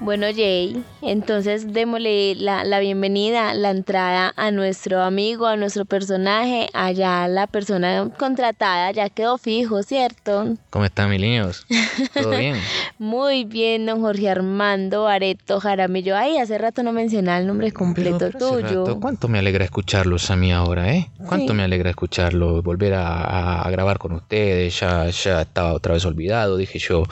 Bueno, 0.00 0.26
Jay, 0.32 0.84
entonces 1.02 1.72
démosle 1.72 2.36
la, 2.36 2.62
la, 2.62 2.78
bienvenida, 2.78 3.52
la 3.54 3.70
entrada 3.70 4.32
a 4.36 4.52
nuestro 4.52 5.02
amigo, 5.02 5.46
a 5.46 5.56
nuestro 5.56 5.84
personaje, 5.86 6.68
allá 6.72 7.26
la 7.26 7.48
persona 7.48 8.08
contratada 8.16 8.92
ya 8.92 9.10
quedó 9.10 9.38
fijo, 9.38 9.82
¿cierto? 9.82 10.56
¿Cómo 10.70 10.84
están, 10.84 11.10
mis 11.10 11.20
niños? 11.20 11.66
¿Todo 12.14 12.30
bien? 12.38 12.56
Muy 12.98 13.44
bien, 13.44 13.86
don 13.86 14.00
Jorge 14.00 14.28
Armando 14.28 15.06
Areto 15.06 15.60
Jaramillo. 15.60 16.16
Ay, 16.16 16.38
hace 16.38 16.58
rato 16.58 16.82
no 16.82 16.92
mencionaba 16.92 17.38
el 17.38 17.46
nombre 17.46 17.70
completo 17.70 18.30
tuyo. 18.30 18.98
¿Cuánto 19.00 19.28
me 19.28 19.38
alegra 19.38 19.64
escucharlos 19.64 20.30
a 20.32 20.36
mí 20.36 20.52
ahora, 20.52 20.92
eh? 20.92 21.08
¿Cuánto 21.28 21.54
me 21.54 21.62
alegra 21.62 21.90
escucharlos? 21.90 22.62
Volver 22.64 22.94
a, 22.94 23.62
a, 23.62 23.70
grabar 23.70 23.98
con 23.98 24.12
ustedes, 24.12 24.80
ya, 24.80 25.08
ya 25.10 25.42
estaba 25.42 25.74
otra 25.74 25.94
vez 25.94 26.04
olvidado, 26.06 26.56
dije 26.56 26.80
yo, 26.80 27.04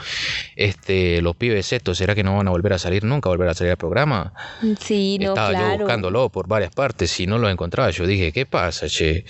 este, 0.57 1.23
los 1.23 1.37
pibes 1.37 1.73
estos, 1.73 1.99
¿será 1.99 2.17
que 2.17 2.25
no 2.25 2.37
van 2.37 2.49
a 2.49 2.51
volver 2.51 2.73
a 2.73 2.79
salir 2.79 3.05
nunca, 3.05 3.29
volver 3.29 3.49
a 3.49 3.55
salir 3.55 3.71
al 3.71 3.77
programa. 3.77 4.33
Sí, 4.81 5.19
no, 5.21 5.29
Estaba 5.29 5.51
claro. 5.51 5.73
yo 5.73 5.79
buscándolo 5.79 6.29
por 6.31 6.49
varias 6.49 6.75
partes 6.75 7.19
y 7.21 7.27
no 7.27 7.39
lo 7.39 7.49
encontraba. 7.49 7.91
Yo 7.91 8.07
dije, 8.07 8.33
¿qué 8.33 8.45
pasa, 8.47 8.89
che? 8.89 9.25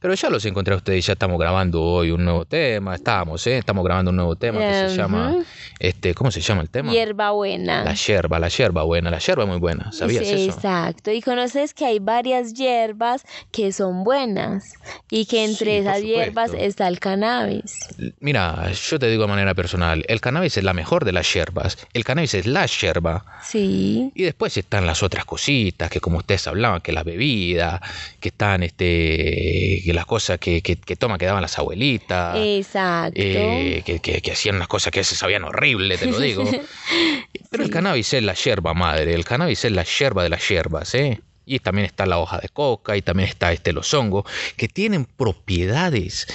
Pero 0.00 0.14
ya 0.14 0.30
los 0.30 0.44
encontré 0.44 0.74
a 0.74 0.78
ustedes, 0.78 1.06
ya 1.06 1.12
estamos 1.12 1.38
grabando 1.38 1.82
hoy 1.82 2.10
un 2.10 2.24
nuevo 2.24 2.44
tema. 2.44 2.94
Estamos, 2.94 3.46
¿eh? 3.46 3.58
Estamos 3.58 3.84
grabando 3.84 4.10
un 4.10 4.16
nuevo 4.16 4.36
tema 4.36 4.60
que 4.60 4.88
se 4.88 4.96
llama, 4.96 5.34
este, 5.78 6.14
¿cómo 6.14 6.30
se 6.30 6.40
llama 6.40 6.62
el 6.62 6.70
tema? 6.70 6.92
Hierba 6.92 7.30
buena. 7.30 7.84
La 7.84 7.94
yerba, 7.94 8.38
la 8.38 8.48
yerba 8.48 8.82
buena, 8.82 9.10
la 9.10 9.18
yerba 9.18 9.46
muy 9.46 9.58
buena. 9.58 9.92
¿Sabías 9.92 10.26
sí, 10.26 10.32
eso? 10.46 10.54
Exacto. 10.56 11.10
Y 11.12 11.22
conoces 11.22 11.74
que 11.74 11.84
hay 11.86 11.98
varias 11.98 12.54
hierbas 12.54 13.24
que 13.52 13.72
son 13.72 14.04
buenas 14.04 14.74
y 15.10 15.26
que 15.26 15.44
entre 15.44 15.58
Sí, 15.72 15.76
esas 15.78 16.02
hierbas 16.02 16.52
está 16.54 16.88
el 16.88 16.98
cannabis. 17.00 17.78
Mira, 18.20 18.70
yo 18.72 18.98
te 18.98 19.08
digo 19.08 19.22
de 19.22 19.28
manera 19.28 19.54
personal, 19.54 20.04
el 20.08 20.20
cannabis 20.20 20.56
es 20.56 20.64
la 20.64 20.72
mejor 20.74 21.04
de 21.04 21.12
las 21.12 21.32
yerbas. 21.32 21.78
El 21.92 22.04
cannabis 22.04 22.34
es 22.34 22.46
la 22.46 22.66
yerba. 22.66 23.24
Sí. 23.42 24.10
Y 24.14 24.22
después 24.24 24.56
están 24.56 24.86
las 24.86 25.02
otras 25.02 25.24
cositas, 25.24 25.90
que 25.90 26.00
como 26.00 26.18
ustedes 26.18 26.46
hablaban, 26.46 26.80
que 26.80 26.92
las 26.92 27.04
bebidas, 27.04 27.80
que 28.20 28.28
están 28.28 28.62
este, 28.62 29.82
que 29.84 29.92
las 29.94 30.06
cosas 30.06 30.38
que, 30.38 30.62
que, 30.62 30.76
que 30.76 30.96
toman, 30.96 31.18
que 31.18 31.26
daban 31.26 31.42
las 31.42 31.58
abuelitas, 31.58 32.36
Exacto. 32.38 33.12
eh, 33.20 33.82
que, 33.84 34.00
que- 34.00 34.20
que 34.20 34.32
hacían 34.32 34.56
unas 34.56 34.68
cosas 34.68 34.90
que 34.92 35.04
se 35.04 35.14
sabían 35.14 35.44
horrible, 35.74 35.98
te 35.98 36.06
lo 36.06 36.18
digo. 36.18 36.44
Pero 37.50 37.64
el 37.64 37.70
cannabis 37.70 38.12
es 38.14 38.22
la 38.22 38.34
yerba 38.34 38.74
madre, 38.74 39.14
el 39.14 39.24
cannabis 39.24 39.64
es 39.64 39.72
la 39.72 39.84
yerba 39.84 40.22
de 40.22 40.28
las 40.28 40.48
yerbas, 40.48 40.94
¿eh? 40.94 41.20
Y 41.46 41.60
también 41.60 41.86
está 41.86 42.04
la 42.04 42.18
hoja 42.18 42.38
de 42.38 42.48
coca 42.48 42.96
y 42.96 43.02
también 43.02 43.28
está 43.28 43.52
este 43.52 43.72
los 43.72 43.92
hongos, 43.94 44.24
que 44.56 44.68
tienen 44.68 45.06
propiedades 45.06 46.26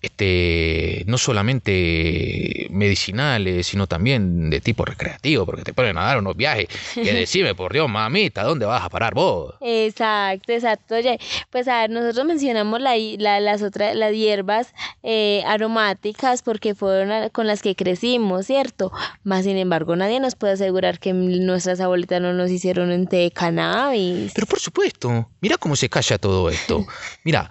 este, 0.00 1.02
no 1.06 1.18
solamente 1.18 2.66
medicinales, 2.70 3.66
sino 3.66 3.86
también 3.86 4.50
de 4.50 4.60
tipo 4.60 4.84
recreativo, 4.84 5.44
porque 5.46 5.62
te 5.62 5.72
ponen 5.72 5.96
a 5.98 6.02
dar 6.04 6.18
unos 6.18 6.36
viajes 6.36 6.68
que 6.94 7.12
decime, 7.12 7.54
por 7.54 7.72
Dios, 7.72 7.88
mamita, 7.88 8.42
¿dónde 8.44 8.66
vas 8.66 8.82
a 8.84 8.88
parar 8.88 9.14
vos? 9.14 9.54
Exacto, 9.60 10.52
exacto. 10.52 10.94
Oye, 10.96 11.18
pues 11.50 11.68
a 11.68 11.80
ver, 11.82 11.90
nosotros 11.90 12.26
mencionamos 12.26 12.80
la, 12.80 12.92
la- 13.18 13.40
las 13.40 13.62
otras, 13.62 13.94
las 13.94 14.12
hierbas 14.12 14.74
eh, 15.02 15.42
aromáticas 15.46 16.42
porque 16.42 16.74
fueron 16.74 17.10
a- 17.10 17.30
con 17.30 17.46
las 17.46 17.62
que 17.62 17.74
crecimos, 17.74 18.46
¿cierto? 18.46 18.92
Más 19.24 19.44
sin 19.44 19.56
embargo, 19.56 19.96
nadie 19.96 20.20
nos 20.20 20.34
puede 20.34 20.54
asegurar 20.54 20.98
que 20.98 21.12
nuestras 21.12 21.80
abuelitas 21.80 22.20
no 22.20 22.32
nos 22.32 22.50
hicieron 22.50 22.90
un 22.90 23.06
té 23.06 23.16
de 23.16 23.30
cannabis. 23.30 24.32
Pero 24.34 24.46
por 24.46 24.60
supuesto, 24.60 25.28
mira 25.40 25.56
cómo 25.56 25.76
se 25.76 25.88
calla 25.88 26.18
todo 26.18 26.50
esto. 26.50 26.86
Mira, 27.24 27.48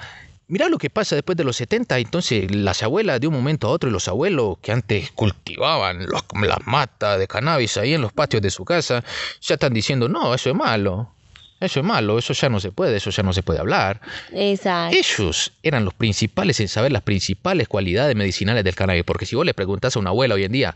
mira 0.47 0.69
lo 0.69 0.77
que 0.77 0.89
pasa 0.89 1.15
después 1.15 1.37
de 1.37 1.43
los 1.43 1.55
70, 1.57 1.97
entonces 1.99 2.49
las 2.53 2.81
abuelas 2.83 3.19
de 3.19 3.27
un 3.27 3.33
momento 3.33 3.67
a 3.67 3.71
otro 3.71 3.89
y 3.89 3.93
los 3.93 4.07
abuelos 4.07 4.57
que 4.61 4.71
antes 4.71 5.11
cultivaban 5.11 6.05
los- 6.07 6.23
las 6.41 6.65
matas 6.65 7.19
de 7.19 7.27
cannabis 7.27 7.77
ahí 7.77 7.93
en 7.93 8.01
los 8.01 8.13
patios 8.13 8.41
de 8.41 8.49
su 8.49 8.63
casa, 8.65 9.03
ya 9.41 9.55
están 9.55 9.73
diciendo, 9.73 10.07
no, 10.09 10.33
eso 10.33 10.49
es 10.49 10.55
malo. 10.55 11.11
Eso 11.59 11.79
es 11.79 11.85
malo, 11.87 12.19
eso 12.19 12.33
ya 12.33 12.49
no 12.49 12.59
se 12.59 12.71
puede, 12.71 12.97
eso 12.97 13.09
ya 13.09 13.23
no 13.23 13.33
se 13.33 13.41
puede 13.41 13.57
hablar. 13.59 13.99
Exacto. 14.31 14.95
Ellos 14.95 15.53
eran 15.63 15.85
los 15.85 15.95
principales 15.95 16.59
en 16.59 16.67
saber 16.67 16.91
las 16.91 17.01
principales 17.01 17.67
cualidades 17.67 18.15
medicinales 18.15 18.63
del 18.63 18.75
cannabis, 18.75 19.03
porque 19.03 19.25
si 19.25 19.35
vos 19.35 19.43
le 19.43 19.55
preguntás 19.55 19.95
a 19.95 19.99
una 19.99 20.11
abuela 20.11 20.35
hoy 20.35 20.43
en 20.43 20.51
día, 20.51 20.75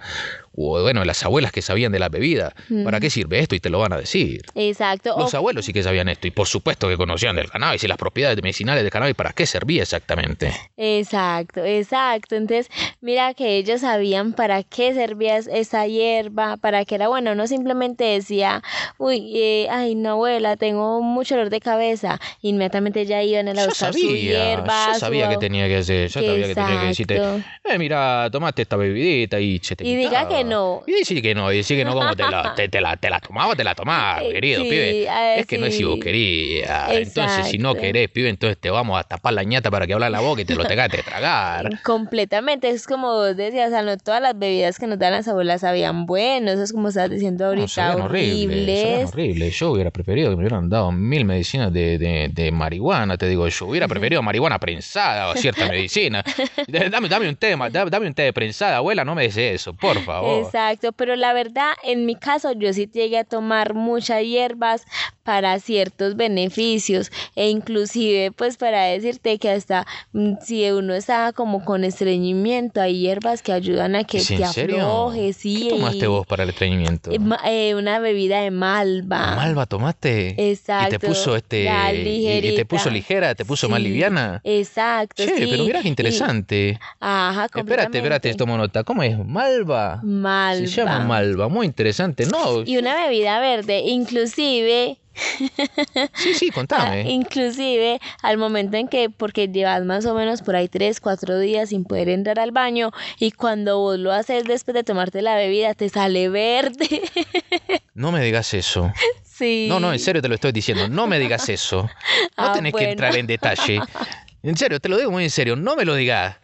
o 0.56 0.82
bueno, 0.82 1.04
las 1.06 1.24
abuelas 1.24 1.52
que 1.52 1.62
sabían 1.62 1.92
de 1.92 2.00
la 2.00 2.10
bebida, 2.10 2.54
¿para 2.84 3.00
qué 3.00 3.10
sirve 3.10 3.40
esto? 3.40 3.56
Y 3.56 3.60
te 3.60 3.70
lo 3.70 3.80
van 3.80 3.94
a 3.94 3.98
decir. 3.98 4.42
Exacto. 4.56 5.16
Los 5.18 5.34
O- 5.34 5.38
abuelos 5.38 5.66
sí 5.66 5.74
que 5.74 5.84
sabían 5.84 6.10
esto, 6.10 6.28
y 6.28 6.32
por 6.32 6.48
supuesto 6.48 6.88
que 6.90 6.98
conocían 6.98 7.36
del 7.36 7.50
cannabis 7.50 7.84
y 7.84 7.88
las 7.88 7.98
propiedades 7.98 8.42
medicinales 8.42 8.84
del 8.84 8.92
cannabis, 8.92 9.16
¿para 9.16 9.32
qué 9.34 9.46
servía 9.46 9.84
exactamente? 9.84 10.52
Exacto, 10.78 11.64
exacto. 11.64 12.36
Entonces, 12.36 12.70
mira 13.02 13.34
que 13.34 13.58
ellos 13.58 13.82
sabían 13.82 14.34
para 14.34 14.64
qué 14.64 14.94
servía 14.94 15.38
es- 15.38 15.48
esa 15.48 15.88
hierba, 15.88 16.58
para 16.58 16.86
qué 16.86 16.96
era 16.96 17.08
bueno. 17.08 17.34
No 17.36 17.48
simplemente 17.48 18.04
decía, 18.04 18.62
uy, 18.98 19.32
eh, 19.36 19.68
ay, 19.70 19.96
no, 19.96 20.12
abuela, 20.12 20.58
tengo 20.58 21.02
mucho 21.02 21.36
dolor 21.36 21.50
de 21.50 21.60
cabeza. 21.62 22.20
Inmediatamente 22.42 23.06
ya 23.06 23.24
iban 23.24 23.48
a 23.48 23.54
Yo 23.54 23.66
buscar 23.68 23.94
su 23.94 24.00
sabía, 24.00 24.18
hierba. 24.18 24.88
yo 24.88 24.94
su- 24.96 25.00
sabía 25.00 25.30
que 25.30 25.38
tenía 25.38 25.68
que 25.68 25.78
hacer, 25.78 26.10
yo 26.10 26.22
sabía 26.22 26.48
que 26.48 26.56
tenía 26.56 26.80
que 26.82 26.88
decirte, 26.88 27.22
eh, 27.64 27.78
mira, 27.78 28.30
tomate 28.32 28.64
esta 28.64 28.76
bebidita 28.76 29.40
y 29.40 29.60
se 29.60 29.76
te 29.76 29.86
Y 29.88 29.96
diga 29.96 30.10
quitaba". 30.10 30.40
Que 30.44 30.50
no. 30.50 30.84
Y 30.88 30.92
decir 30.94 31.22
que 31.22 31.36
no, 31.36 31.52
y 31.52 31.58
decir 31.58 31.78
que 31.78 31.86
no 31.86 31.94
como 31.94 32.16
te 32.16 32.24
la, 32.30 32.54
te, 32.56 32.70
te 32.70 32.82
la, 32.82 32.98
te 32.98 33.10
la 33.10 33.20
tomaba, 33.20 33.56
te 33.56 33.64
la 33.64 33.76
tomaba, 33.76 34.22
querido 34.22 34.64
sí, 34.64 34.70
pibe. 34.70 35.04
eh, 35.04 35.40
Es 35.40 35.46
que 35.48 35.58
no 35.58 35.66
es 35.66 35.74
si 35.74 35.80
sí. 35.80 35.84
vos 35.86 36.00
querías. 36.00 36.92
Entonces, 36.92 37.48
si 37.48 37.58
no 37.58 37.76
querés, 37.76 38.10
pibe, 38.10 38.30
entonces 38.30 38.58
te 38.60 38.70
vamos 38.70 39.00
a 39.00 39.04
tapar 39.04 39.34
la 39.34 39.44
ñata 39.44 39.70
para 39.72 39.88
que 39.88 39.94
hablas 39.94 40.12
la 40.12 40.20
boca 40.20 40.42
y 40.42 40.46
te 40.46 40.56
lo 40.56 40.66
tengas 40.66 40.90
que 40.90 41.04
tragar. 41.04 41.70
Completamente, 41.84 42.70
es 42.70 42.88
como 42.88 43.08
vos 43.14 43.36
decías, 43.36 43.68
o 43.68 43.72
sea, 43.72 43.82
no 43.84 43.98
todas 43.98 44.22
las 44.22 44.38
bebidas 44.38 44.78
que 44.80 44.88
nos 44.88 44.98
dan 45.00 45.14
las 45.14 45.28
abuelas 45.28 45.62
sabían 45.62 46.06
bueno, 46.06 46.52
eso 46.52 46.64
es 46.64 46.72
como 46.74 46.90
estás 46.90 47.10
diciendo 47.10 47.44
No, 47.46 47.50
ahorita, 47.50 47.68
sabían 47.68 48.02
horrible, 48.02 49.04
horrible. 49.06 49.50
Yo 49.52 49.72
hubiera 49.72 49.92
preferido 49.92 50.30
que 50.30 50.36
me 50.36 50.44
hubieran 50.44 50.70
dado 50.70 50.92
mil 50.92 51.26
medicinas 51.26 51.72
de, 51.74 51.98
de, 51.98 52.30
de 52.32 52.52
marihuana, 52.52 53.18
te 53.18 53.28
digo 53.28 53.48
yo. 53.48 53.66
Hubiera 53.68 53.88
preferido 53.88 54.22
marihuana 54.22 54.60
prensada 54.60 55.30
o 55.30 55.36
cierta 55.36 55.68
medicina. 55.68 56.24
Dame, 56.68 57.10
dame 57.10 57.28
un 57.30 57.36
té, 57.36 57.56
ma- 57.56 57.70
dame, 57.70 57.90
dame 57.90 58.08
un 58.08 58.14
té 58.14 58.24
de 58.24 58.34
prensada, 58.34 58.78
abuela, 58.78 59.04
no 59.04 59.16
me 59.16 59.24
des 59.24 59.38
eso, 59.38 59.74
por 59.74 60.02
favor. 60.04 60.31
Exacto, 60.40 60.92
pero 60.94 61.16
la 61.16 61.34
verdad, 61.34 61.72
en 61.84 62.06
mi 62.06 62.16
caso, 62.16 62.52
yo 62.54 62.72
sí 62.74 62.90
llegué 62.92 63.18
a 63.20 63.24
tomar 63.24 63.74
muchas 63.74 64.24
hierbas 64.24 64.86
para 65.24 65.60
ciertos 65.60 66.16
beneficios 66.16 67.12
e 67.36 67.50
inclusive 67.50 68.32
pues 68.32 68.58
para 68.58 68.86
decirte 68.86 69.38
que 69.38 69.52
hasta 69.52 69.86
mm, 70.14 70.34
si 70.42 70.70
uno 70.72 70.94
está 70.96 71.32
como 71.34 71.64
con 71.64 71.84
estreñimiento, 71.84 72.82
hay 72.82 73.00
hierbas 73.00 73.42
que 73.44 73.54
ayudan 73.54 73.96
a 73.96 74.04
que 74.04 74.18
¿Es 74.18 74.28
te 74.28 74.36
en 74.36 74.48
serio? 74.48 74.78
afloje, 74.82 75.34
sí. 75.34 75.64
¿Qué 75.64 75.70
tomaste 75.70 76.06
y- 76.06 76.08
vos 76.08 76.26
para 76.26 76.44
el 76.44 76.50
estreñimiento? 76.50 77.12
eh, 77.12 77.20
eh, 77.46 77.76
una 77.76 78.00
bebida 78.00 78.42
de 78.42 78.50
malva. 78.52 79.36
¿Malva 79.36 79.66
tomaste? 79.68 80.52
Exacto. 80.52 80.96
Y 80.96 81.00
te 81.00 81.08
puso 81.08 81.36
este. 81.36 81.64
y- 81.66 82.48
y, 82.50 82.56
te 82.56 82.66
puso 82.66 82.90
ligera, 82.90 83.36
te 83.36 83.46
puso 83.46 83.70
más 83.70 83.80
Sí, 83.80 83.88
liviana. 83.88 84.42
Exacto, 84.44 85.24
Che, 85.24 85.38
sí. 85.38 85.48
pero 85.50 85.64
mira 85.66 85.82
qué 85.82 85.88
y- 85.88 85.92
interesante. 85.92 86.80
ajá, 87.00 87.46
Espérate, 87.56 87.98
espérate, 88.00 88.34
tomo 88.34 88.58
nota. 88.58 88.84
¿Cómo 88.84 89.04
es? 89.04 89.18
Malva. 89.18 90.00
Malva. 90.22 90.68
Se 90.68 90.72
llama 90.82 91.00
Malva, 91.06 91.48
muy 91.50 91.66
interesante. 91.66 92.26
No, 92.26 92.62
Y 92.64 92.78
una 92.78 92.96
bebida 92.96 93.40
verde, 93.40 93.80
inclusive 93.86 94.98
sí, 96.16 96.34
sí, 96.36 96.48
Ah, 96.50 96.54
contame. 96.56 97.12
Inclusive 97.12 98.00
al 98.22 98.38
momento 98.38 98.78
en 98.78 98.88
que, 98.88 99.10
porque 99.10 99.48
llevas 99.50 99.84
más 99.84 100.06
o 100.06 100.14
menos 100.16 100.42
por 100.42 100.56
ahí 100.56 100.70
tres, 100.70 101.02
cuatro 101.02 101.38
días 101.38 101.70
sin 101.70 101.84
poder 101.84 102.08
entrar 102.10 102.40
al 102.40 102.52
baño 102.52 102.92
y 103.20 103.32
cuando 103.32 103.80
vos 103.80 104.00
lo 104.00 104.14
haces 104.14 104.46
después 104.46 104.74
de 104.74 104.84
tomarte 104.84 105.22
la 105.22 105.36
bebida 105.36 105.74
te 105.74 105.90
sale 105.90 106.30
verde. 106.30 107.02
No 107.94 108.12
me 108.14 108.24
digas 108.24 108.54
eso. 108.54 108.92
sí. 109.24 109.66
No, 109.70 109.80
no, 109.82 109.92
en 109.92 110.00
serio 110.00 110.22
te 110.22 110.30
lo 110.30 110.36
estoy 110.36 110.54
diciendo. 110.54 110.88
No 110.88 111.08
me 111.08 111.20
digas 111.20 111.50
eso. 111.50 111.84
No 111.84 111.90
Ah, 112.38 112.54
tenés 112.56 112.74
que 112.74 112.90
entrar 112.90 113.16
en 113.18 113.28
detalle. 113.28 113.82
En 114.44 114.58
serio, 114.58 114.80
te 114.80 114.90
lo 114.90 114.98
digo 114.98 115.12
muy 115.12 115.24
en 115.24 115.30
serio. 115.30 115.56
No 115.56 115.76
me 115.76 115.86
lo 115.86 115.94
digas. 115.94 116.38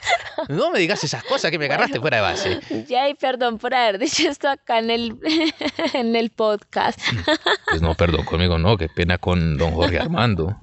No 0.49 0.69
me 0.69 0.79
digas 0.79 1.03
esas 1.03 1.23
cosas 1.23 1.49
que 1.49 1.57
me 1.57 1.65
agarraste 1.65 1.99
fuera 1.99 2.17
de 2.17 2.23
base. 2.23 2.59
Ya, 2.87 3.09
y 3.09 3.15
perdón 3.15 3.57
por 3.57 3.73
haber 3.73 3.97
dicho 3.97 4.29
esto 4.29 4.47
acá 4.47 4.77
en 4.77 4.91
el, 4.91 5.17
en 5.93 6.15
el 6.15 6.29
podcast. 6.29 6.99
Pues 7.69 7.81
no, 7.81 7.95
perdón 7.95 8.23
conmigo, 8.25 8.59
no. 8.59 8.77
Qué 8.77 8.87
pena 8.87 9.17
con 9.17 9.57
don 9.57 9.71
Jorge 9.71 9.99
Armando. 9.99 10.55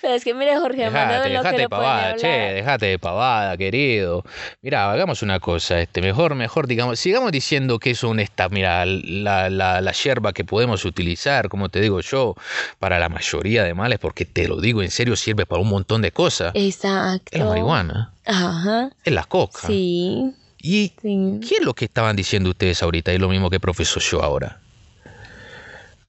Pero 0.00 0.14
es 0.14 0.24
que 0.24 0.34
mire, 0.34 0.56
Jorge 0.58 0.86
Armando, 0.86 1.14
Dejate, 1.14 1.28
lo 1.28 1.34
que 1.34 1.38
dejate 1.38 1.56
le 1.56 1.62
de 1.62 1.68
pavada, 1.68 2.16
che, 2.16 2.32
hablar. 2.32 2.54
dejate 2.54 2.86
de 2.86 2.98
pavada, 2.98 3.56
querido. 3.56 4.24
Mira, 4.62 4.90
hagamos 4.90 5.22
una 5.22 5.40
cosa, 5.40 5.80
este, 5.80 6.00
mejor, 6.00 6.34
mejor, 6.34 6.66
digamos, 6.66 6.98
sigamos 6.98 7.32
diciendo 7.32 7.78
que 7.78 7.94
son 7.94 8.18
estas, 8.20 8.50
mira, 8.50 8.84
la, 8.86 9.50
la, 9.50 9.80
la 9.80 9.92
yerba 9.92 10.32
que 10.32 10.44
podemos 10.44 10.84
utilizar, 10.84 11.48
como 11.48 11.68
te 11.68 11.80
digo 11.80 12.00
yo, 12.00 12.34
para 12.78 12.98
la 12.98 13.08
mayoría 13.08 13.62
de 13.64 13.74
males, 13.74 13.98
porque 13.98 14.24
te 14.24 14.48
lo 14.48 14.60
digo 14.60 14.82
en 14.82 14.90
serio, 14.90 15.16
sirve 15.16 15.44
para 15.46 15.60
un 15.60 15.68
montón 15.68 16.02
de 16.02 16.12
cosas. 16.12 16.52
Exacto. 16.54 17.28
Es 17.30 17.38
la 17.40 17.46
marihuana, 17.46 18.12
Ajá. 18.24 18.90
es 19.04 19.12
la 19.12 19.24
coca. 19.24 19.66
Sí. 19.66 20.32
¿Y 20.64 20.92
Sí. 21.02 21.40
qué 21.48 21.56
es 21.56 21.64
lo 21.64 21.74
que 21.74 21.84
estaban 21.86 22.14
diciendo 22.16 22.50
ustedes 22.50 22.82
ahorita? 22.82 23.12
Es 23.12 23.18
lo 23.20 23.28
mismo 23.28 23.50
que 23.50 23.58
profesor 23.60 24.00
yo 24.02 24.22
ahora. 24.22 24.60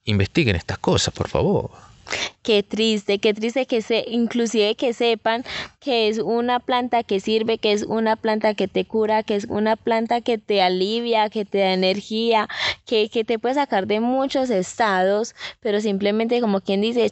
Investiguen 0.04 0.54
estas 0.56 0.78
cosas, 0.78 1.12
por 1.14 1.28
favor. 1.28 1.70
Qué 2.42 2.62
triste, 2.62 3.18
qué 3.18 3.32
triste 3.32 3.64
que 3.64 3.80
se, 3.80 4.04
inclusive 4.06 4.74
que 4.74 4.92
sepan 4.92 5.44
que 5.80 6.08
es 6.08 6.18
una 6.18 6.60
planta 6.60 7.02
que 7.02 7.20
sirve, 7.20 7.58
que 7.58 7.72
es 7.72 7.84
una 7.84 8.16
planta 8.16 8.54
que 8.54 8.68
te 8.68 8.84
cura, 8.84 9.22
que 9.22 9.36
es 9.36 9.46
una 9.48 9.76
planta 9.76 10.20
que 10.20 10.38
te 10.38 10.60
alivia, 10.60 11.30
que 11.30 11.44
te 11.44 11.58
da 11.58 11.72
energía, 11.72 12.48
que, 12.84 13.08
que 13.08 13.24
te 13.24 13.38
puede 13.38 13.54
sacar 13.54 13.86
de 13.86 14.00
muchos 14.00 14.50
estados, 14.50 15.34
pero 15.60 15.80
simplemente 15.80 16.40
como 16.40 16.60
quien 16.60 16.82
dice, 16.82 17.10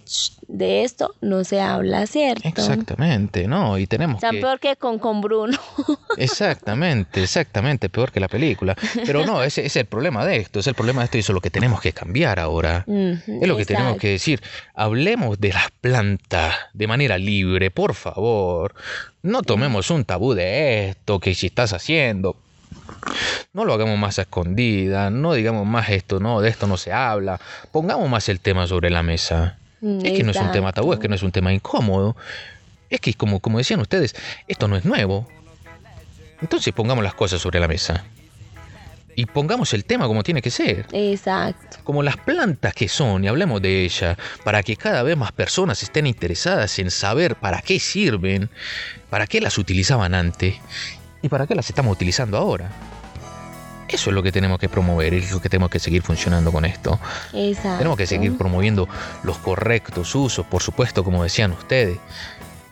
de 0.53 0.85
esto 0.85 1.15
no 1.23 1.45
se 1.45 1.63
habla, 1.63 2.07
¿cierto? 2.07 2.47
Exactamente, 2.47 3.49
¿no? 3.49 3.79
Y 3.79 3.87
tenemos 3.87 4.21
Tan 4.21 4.39
peor 4.39 4.61
que 4.61 4.77
con, 4.77 4.99
con 4.99 5.23
Bruno. 5.23 5.59
Exactamente, 6.19 7.23
exactamente, 7.23 7.89
peor 7.89 8.13
que 8.13 8.21
la 8.21 8.29
película. 8.29 8.77
Pero 9.07 9.25
no, 9.25 9.43
ese, 9.43 9.65
es 9.65 9.77
el 9.77 9.87
problema 9.87 10.27
de 10.27 10.37
esto, 10.37 10.61
es 10.61 10.67
el 10.67 10.75
problema 10.75 11.01
de 11.01 11.07
esto 11.07 11.17
y 11.17 11.21
eso 11.21 11.33
es 11.33 11.35
lo 11.35 11.41
que 11.41 11.51
tenemos 11.51 11.81
que 11.81 11.93
cambiar 11.93 12.39
ahora. 12.39 12.85
es 12.87 13.49
lo 13.49 13.57
que 13.57 13.65
tenemos 13.65 13.97
que 13.97 14.11
decir. 14.11 14.43
Hablemos 14.75 15.41
de 15.41 15.55
las 15.55 15.71
plantas 15.71 16.55
de 16.75 16.87
manera 16.87 17.17
libre, 17.17 17.71
por 17.71 17.95
favor. 17.95 18.75
No 19.23 19.43
tomemos 19.43 19.91
un 19.91 20.05
tabú 20.05 20.35
de 20.35 20.91
esto, 20.91 21.19
que 21.19 21.35
si 21.35 21.47
estás 21.47 21.73
haciendo, 21.73 22.37
no 23.55 23.65
lo 23.65 23.73
hagamos 23.73 23.99
más 23.99 24.19
a 24.19 24.23
escondida, 24.23 25.09
no 25.09 25.33
digamos 25.33 25.67
más 25.67 25.89
esto, 25.89 26.21
no, 26.21 26.43
de 26.43 26.51
esto 26.51 26.67
no 26.67 26.77
se 26.77 26.93
habla, 26.93 27.41
pongamos 27.71 28.11
más 28.11 28.29
el 28.29 28.41
tema 28.41 28.67
sobre 28.67 28.91
la 28.91 29.03
mesa. 29.03 29.57
Es 29.83 30.13
que 30.17 30.23
no 30.23 30.31
es 30.31 30.37
un 30.37 30.53
tema 30.53 30.73
tabú, 30.73 30.93
es 30.93 31.01
que 31.01 31.09
no 31.09 31.17
es 31.17 31.23
un 31.23 31.33
tema 31.33 31.53
incómodo. 31.53 32.17
Es 32.89 33.01
que, 33.01 33.15
como, 33.15 33.41
como 33.41 33.59
decían 33.59 33.81
ustedes, 33.81 34.15
esto 34.47 34.69
no 34.69 34.77
es 34.77 34.85
nuevo. 34.85 35.27
Entonces 36.41 36.73
pongamos 36.73 37.03
las 37.03 37.15
cosas 37.15 37.41
sobre 37.41 37.59
la 37.59 37.67
mesa. 37.67 38.05
Y 39.15 39.27
pongamos 39.27 39.75
el 39.75 39.85
tema 39.85 40.07
como 40.07 40.23
tiene 40.23 40.41
que 40.41 40.51
ser. 40.51 40.87
Exacto. 40.93 41.79
Como 41.85 42.03
las 42.03 42.17
plantas 42.17 42.75
que 42.75 42.89
son, 42.89 43.25
y 43.25 43.29
hablemos 43.29 43.61
de 43.61 43.85
ellas, 43.85 44.17
para 44.45 44.63
que 44.63 44.77
cada 44.77 45.03
vez 45.03 45.17
más 45.17 45.33
personas 45.33 45.83
estén 45.83 46.07
interesadas 46.07 46.79
en 46.79 46.91
saber 46.91 47.37
para 47.37 47.61
qué 47.61 47.79
sirven, 47.79 48.49
para 49.11 49.27
qué 49.27 49.41
las 49.41 49.59
utilizaban 49.59 50.15
antes 50.15 50.55
y 51.21 51.29
para 51.29 51.47
qué 51.47 51.55
las 51.55 51.69
estamos 51.69 51.93
utilizando 51.93 52.39
ahora. 52.39 52.71
Eso 53.93 54.11
es 54.11 54.15
lo 54.15 54.23
que 54.23 54.33
tenemos 54.33 54.59
que 54.59 54.69
promover, 54.69 55.13
es 55.15 55.31
lo 55.31 55.41
que 55.41 55.49
tenemos 55.49 55.71
que 55.71 55.79
seguir 55.79 56.03
funcionando 56.03 56.51
con 56.51 56.65
esto. 56.65 56.99
Exacto. 57.35 57.79
Tenemos 57.79 57.99
que 57.99 58.07
seguir 58.07 58.37
promoviendo 58.39 58.89
los 59.23 59.39
correctos 59.39 60.15
usos, 60.15 60.47
por 60.47 60.63
supuesto, 60.63 61.05
como 61.05 61.23
decían 61.23 61.53
ustedes, 61.53 61.99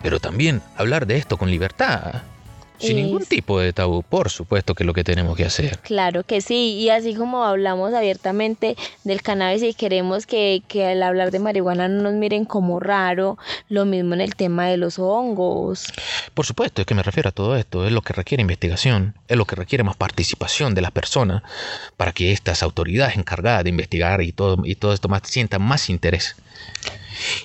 pero 0.03 0.19
también 0.19 0.63
hablar 0.77 1.07
de 1.07 1.19
esto 1.19 1.37
con 1.37 1.51
libertad. 1.51 2.23
Sin 2.81 2.97
ningún 2.97 3.25
tipo 3.27 3.61
de 3.61 3.73
tabú, 3.73 4.03
por 4.03 4.31
supuesto 4.31 4.75
que 4.75 4.85
es 4.85 4.87
lo 4.87 4.95
que 4.95 5.05
tenemos 5.05 5.37
que 5.37 5.45
hacer. 5.45 5.79
Claro 5.81 6.25
que 6.25 6.41
sí, 6.41 6.79
y 6.79 6.89
así 6.91 7.15
como 7.15 7.45
hablamos 7.45 7.93
abiertamente 7.93 8.77
del 9.05 9.23
cannabis 9.23 9.63
y 9.63 9.75
queremos 9.75 10.27
que, 10.27 10.63
que 10.67 10.87
al 10.87 11.03
hablar 11.03 11.31
de 11.31 11.39
marihuana 11.39 11.89
no 11.89 12.03
nos 12.03 12.15
miren 12.15 12.45
como 12.45 12.81
raro, 12.81 13.39
lo 13.69 13.85
mismo 13.85 14.15
en 14.15 14.23
el 14.23 14.35
tema 14.35 14.67
de 14.69 14.79
los 14.79 14.99
hongos. 14.99 15.93
Por 16.35 16.47
supuesto, 16.47 16.81
es 16.81 16.87
que 16.87 16.95
me 16.95 17.03
refiero 17.03 17.29
a 17.29 17.33
todo 17.33 17.57
esto, 17.57 17.87
es 17.87 17.93
lo 17.93 18.03
que 18.03 18.13
requiere 18.13 18.41
investigación, 18.41 19.15
es 19.29 19.37
lo 19.37 19.45
que 19.45 19.57
requiere 19.57 19.85
más 19.85 19.97
participación 19.97 20.75
de 20.75 20.81
las 20.81 20.91
personas 20.91 21.43
para 21.97 22.13
que 22.13 22.33
estas 22.33 22.63
autoridades 22.63 23.17
encargadas 23.17 23.65
de 23.65 23.71
investigar 23.71 24.23
y 24.23 24.33
todo, 24.33 24.65
y 24.65 24.75
todo 24.75 24.93
esto 24.93 25.09
más 25.09 25.23
sientan 25.25 25.63
más 25.63 25.91
interés. 25.91 26.37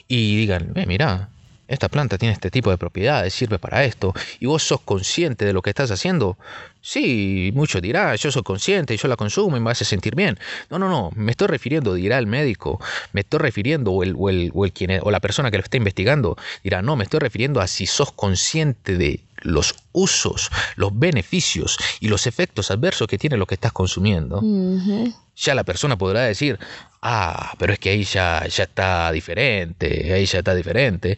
Y 0.07 0.37
digan, 0.37 0.71
eh, 0.75 0.85
mira, 0.85 1.29
esta 1.67 1.89
planta 1.89 2.17
tiene 2.17 2.33
este 2.33 2.51
tipo 2.51 2.69
de 2.69 2.77
propiedades, 2.77 3.33
sirve 3.33 3.59
para 3.59 3.83
esto, 3.83 4.13
y 4.39 4.45
vos 4.45 4.63
sos 4.63 4.81
consciente 4.81 5.45
de 5.45 5.53
lo 5.53 5.61
que 5.61 5.71
estás 5.71 5.91
haciendo, 5.91 6.37
sí, 6.81 7.51
mucho 7.55 7.81
dirá, 7.81 8.15
yo 8.15 8.31
soy 8.31 8.43
consciente, 8.43 8.95
yo 8.95 9.07
la 9.07 9.15
consumo 9.15 9.57
y 9.57 9.59
me 9.59 9.71
hace 9.71 9.85
sentir 9.85 10.15
bien. 10.15 10.37
No, 10.69 10.77
no, 10.77 10.89
no, 10.89 11.11
me 11.15 11.31
estoy 11.31 11.47
refiriendo, 11.47 11.95
dirá 11.95 12.19
el 12.19 12.27
médico, 12.27 12.79
me 13.13 13.21
estoy 13.21 13.39
refiriendo, 13.39 13.91
o, 13.91 14.03
el, 14.03 14.15
o, 14.17 14.29
el, 14.29 14.51
o, 14.53 14.65
el 14.65 14.73
o 15.01 15.11
la 15.11 15.19
persona 15.19 15.49
que 15.49 15.57
lo 15.57 15.63
está 15.63 15.77
investigando, 15.77 16.37
dirá, 16.63 16.81
no, 16.81 16.95
me 16.95 17.03
estoy 17.03 17.19
refiriendo 17.19 17.59
a 17.61 17.67
si 17.67 17.87
sos 17.87 18.11
consciente 18.11 18.97
de 18.97 19.21
los 19.45 19.75
usos, 19.91 20.51
los 20.75 20.97
beneficios 20.97 21.77
y 21.99 22.07
los 22.07 22.27
efectos 22.27 22.71
adversos 22.71 23.07
que 23.07 23.17
tiene 23.17 23.37
lo 23.37 23.45
que 23.45 23.55
estás 23.55 23.71
consumiendo. 23.71 24.39
Uh 24.39 24.79
-huh. 24.79 25.15
Ya 25.37 25.53
la 25.53 25.63
persona 25.63 25.97
podrá 25.97 26.21
decir, 26.21 26.59
ah, 27.01 27.53
pero 27.57 27.73
es 27.73 27.79
que 27.79 27.89
ahí 27.89 28.03
ya, 28.03 28.45
ya 28.47 28.63
está 28.63 29.11
diferente, 29.11 30.13
ahí 30.13 30.25
ya 30.25 30.39
está 30.39 30.55
diferente. 30.55 31.17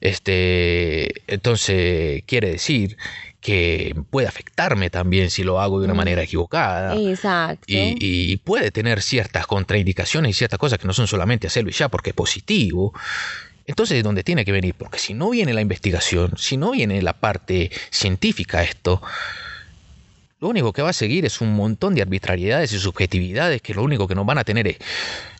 Este, 0.00 1.22
entonces 1.26 2.22
quiere 2.26 2.50
decir 2.50 2.96
que 3.40 3.94
puede 4.10 4.26
afectarme 4.26 4.90
también 4.90 5.30
si 5.30 5.44
lo 5.44 5.60
hago 5.60 5.78
de 5.78 5.84
una 5.84 5.94
manera 5.94 6.22
equivocada. 6.22 6.96
Exacto. 6.96 7.64
Y, 7.68 7.94
y, 8.00 8.36
puede 8.38 8.72
tener 8.72 9.02
ciertas 9.02 9.46
contraindicaciones 9.46 10.30
y 10.30 10.32
ciertas 10.32 10.58
cosas 10.58 10.80
que 10.80 10.86
no 10.86 10.92
son 10.92 11.06
solamente 11.06 11.46
hacerlo 11.46 11.70
y 11.70 11.72
ya 11.72 11.88
porque 11.88 12.10
es 12.10 12.16
positivo. 12.16 12.92
Entonces, 13.66 13.96
¿de 13.96 14.02
dónde 14.02 14.22
tiene 14.22 14.44
que 14.44 14.52
venir? 14.52 14.74
Porque 14.74 14.98
si 14.98 15.14
no 15.14 15.30
viene 15.30 15.52
la 15.52 15.60
investigación, 15.60 16.32
si 16.36 16.56
no 16.56 16.70
viene 16.70 17.02
la 17.02 17.14
parte 17.14 17.70
científica 17.90 18.62
esto, 18.62 19.02
lo 20.40 20.48
único 20.48 20.72
que 20.72 20.82
va 20.82 20.90
a 20.90 20.92
seguir 20.92 21.24
es 21.24 21.40
un 21.40 21.54
montón 21.54 21.94
de 21.94 22.02
arbitrariedades 22.02 22.72
y 22.72 22.78
subjetividades 22.78 23.62
que 23.62 23.74
lo 23.74 23.82
único 23.82 24.06
que 24.06 24.14
nos 24.14 24.26
van 24.26 24.38
a 24.38 24.44
tener 24.44 24.68
es 24.68 24.76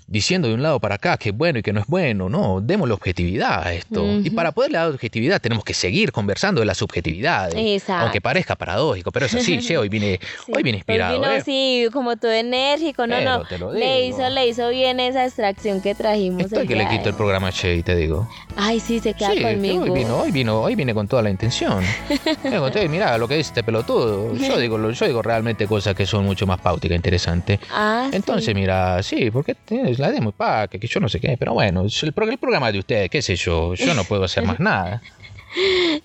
diciendo 0.06 0.48
de 0.48 0.54
un 0.54 0.62
lado 0.62 0.80
para 0.80 0.96
acá 0.96 1.16
que 1.16 1.30
es 1.30 1.36
bueno 1.36 1.58
y 1.58 1.62
que 1.62 1.72
no 1.72 1.80
es 1.80 1.86
bueno. 1.86 2.28
No, 2.28 2.60
démosle 2.60 2.94
objetividad 2.94 3.66
a 3.66 3.72
esto. 3.72 4.02
Uh 4.02 4.06
-huh. 4.06 4.26
Y 4.26 4.30
para 4.30 4.52
poder 4.52 4.72
dar 4.72 4.88
objetividad 4.88 5.40
tenemos 5.40 5.64
que 5.64 5.74
seguir 5.74 6.12
conversando 6.12 6.60
de 6.60 6.66
las 6.66 6.78
subjetividades. 6.78 7.54
Exacto. 7.56 8.04
Aunque 8.04 8.20
parezca 8.20 8.54
paradójico, 8.54 9.10
pero 9.12 9.26
es 9.26 9.34
así. 9.34 9.58
che, 9.66 9.76
hoy 9.76 9.88
vine, 9.88 10.20
sí. 10.44 10.52
hoy 10.54 10.62
vine 10.62 10.78
inspirado. 10.78 11.14
Hoy 11.14 11.20
vino, 11.20 11.32
¿eh? 11.32 11.42
sí, 11.42 11.88
como 11.92 12.16
todo 12.16 12.32
enérgico. 12.32 13.06
No, 13.06 13.16
pero 13.48 13.72
no. 13.72 13.72
Le 13.72 14.06
hizo, 14.06 14.28
le 14.28 14.48
hizo 14.48 14.68
bien 14.68 15.00
esa 15.00 15.24
extracción 15.24 15.80
que 15.80 15.94
trajimos. 15.94 16.44
Estoy 16.44 16.66
que 16.66 16.76
le 16.76 16.88
quito 16.88 17.08
el 17.08 17.14
programa 17.14 17.50
Che, 17.50 17.82
te 17.82 17.96
digo. 17.96 18.28
Ay, 18.56 18.80
sí, 18.80 19.00
se 19.00 19.14
queda 19.14 19.32
sí, 19.32 19.42
conmigo. 19.42 19.82
Hoy 19.82 19.90
vino, 19.90 20.18
hoy 20.18 20.30
vino, 20.30 20.60
hoy 20.62 20.74
vine 20.74 20.94
con 20.94 21.08
toda 21.08 21.22
la 21.22 21.30
intención. 21.30 21.84
Entonces, 22.44 22.88
mira 22.88 23.18
lo 23.18 23.28
que 23.28 23.36
dice 23.36 23.48
este 23.48 23.62
pelotudo. 23.62 24.34
Yo 24.34 24.58
digo, 24.58 24.90
yo 24.90 25.06
digo 25.06 25.22
realmente 25.22 25.66
cosas 25.66 25.94
que 25.94 26.06
son 26.06 26.24
mucho 26.24 26.46
más 26.46 26.60
pauticas, 26.60 26.96
interesantes. 26.96 27.60
Ah, 27.70 28.08
Entonces, 28.12 28.46
sí. 28.46 28.54
mira, 28.54 29.02
sí, 29.02 29.30
porque 29.30 29.54
tienes 29.54 29.95
la 29.98 30.10
demo 30.10 30.32
pa, 30.32 30.68
que, 30.68 30.78
que 30.78 30.86
yo 30.86 31.00
no 31.00 31.08
sé 31.08 31.20
qué, 31.20 31.36
pero 31.38 31.54
bueno, 31.54 31.82
el, 31.82 31.92
el 32.02 32.38
programa 32.38 32.72
de 32.72 32.78
ustedes, 32.78 33.10
qué 33.10 33.22
sé 33.22 33.36
yo, 33.36 33.74
yo 33.74 33.94
no 33.94 34.04
puedo 34.04 34.24
hacer 34.24 34.44
más 34.44 34.60
nada. 34.60 35.02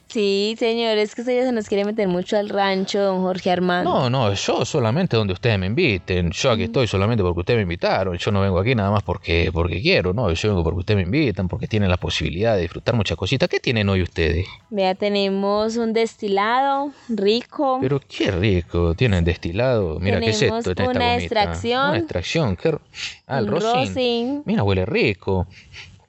Sí, 0.08 0.56
señor, 0.58 0.98
es 0.98 1.16
que 1.16 1.22
usted 1.22 1.38
ya 1.38 1.46
se 1.46 1.52
nos 1.52 1.68
quiere 1.68 1.86
meter 1.86 2.08
mucho 2.08 2.38
al 2.38 2.50
rancho, 2.50 3.00
don 3.00 3.22
Jorge 3.22 3.52
Armando. 3.52 3.90
No, 3.90 4.10
no, 4.10 4.34
yo 4.34 4.66
solamente 4.66 5.18
donde 5.18 5.34
ustedes 5.34 5.58
me 5.60 5.68
inviten. 5.68 6.32
Yo 6.32 6.52
aquí 6.52 6.64
estoy 6.64 6.88
solamente 6.88 7.24
porque 7.24 7.40
ustedes 7.40 7.58
me 7.58 7.64
invitaron. 7.64 8.18
Yo 8.18 8.32
no 8.32 8.42
vengo 8.42 8.60
aquí 8.60 8.76
nada 8.76 8.92
más 8.92 9.04
porque, 9.04 9.50
porque 9.54 9.82
quiero, 9.82 10.14
no. 10.14 10.32
Yo 10.32 10.50
vengo 10.50 10.64
porque 10.64 10.80
ustedes 10.80 10.98
me 10.98 11.04
invitan, 11.04 11.48
porque 11.48 11.68
tienen 11.68 11.90
la 11.90 11.98
posibilidad 11.98 12.56
de 12.56 12.62
disfrutar 12.62 12.96
muchas 12.96 13.18
cositas. 13.18 13.50
¿Qué 13.50 13.60
tienen 13.60 13.90
hoy 13.90 14.02
ustedes? 14.02 14.48
Vea, 14.70 14.96
tenemos 14.96 15.78
un 15.78 15.94
destilado 15.94 16.92
rico. 17.10 17.80
Pero 17.82 18.00
qué 18.08 18.32
rico, 18.32 18.96
tienen 18.96 19.24
destilado. 19.24 20.00
Mira, 20.00 20.20
tenemos 20.20 20.40
¿qué 20.40 20.46
es 20.48 20.68
esto? 20.68 20.72
En 20.84 20.90
una 20.90 21.16
esta 21.16 21.24
extracción. 21.24 21.90
Una 21.90 21.98
extracción. 21.98 22.56
¿Qué? 22.56 22.78
Ah, 23.28 23.40
el 23.40 23.48
rosin. 23.48 24.44
Mira, 24.46 24.64
huele 24.64 24.86
rico. 24.86 25.48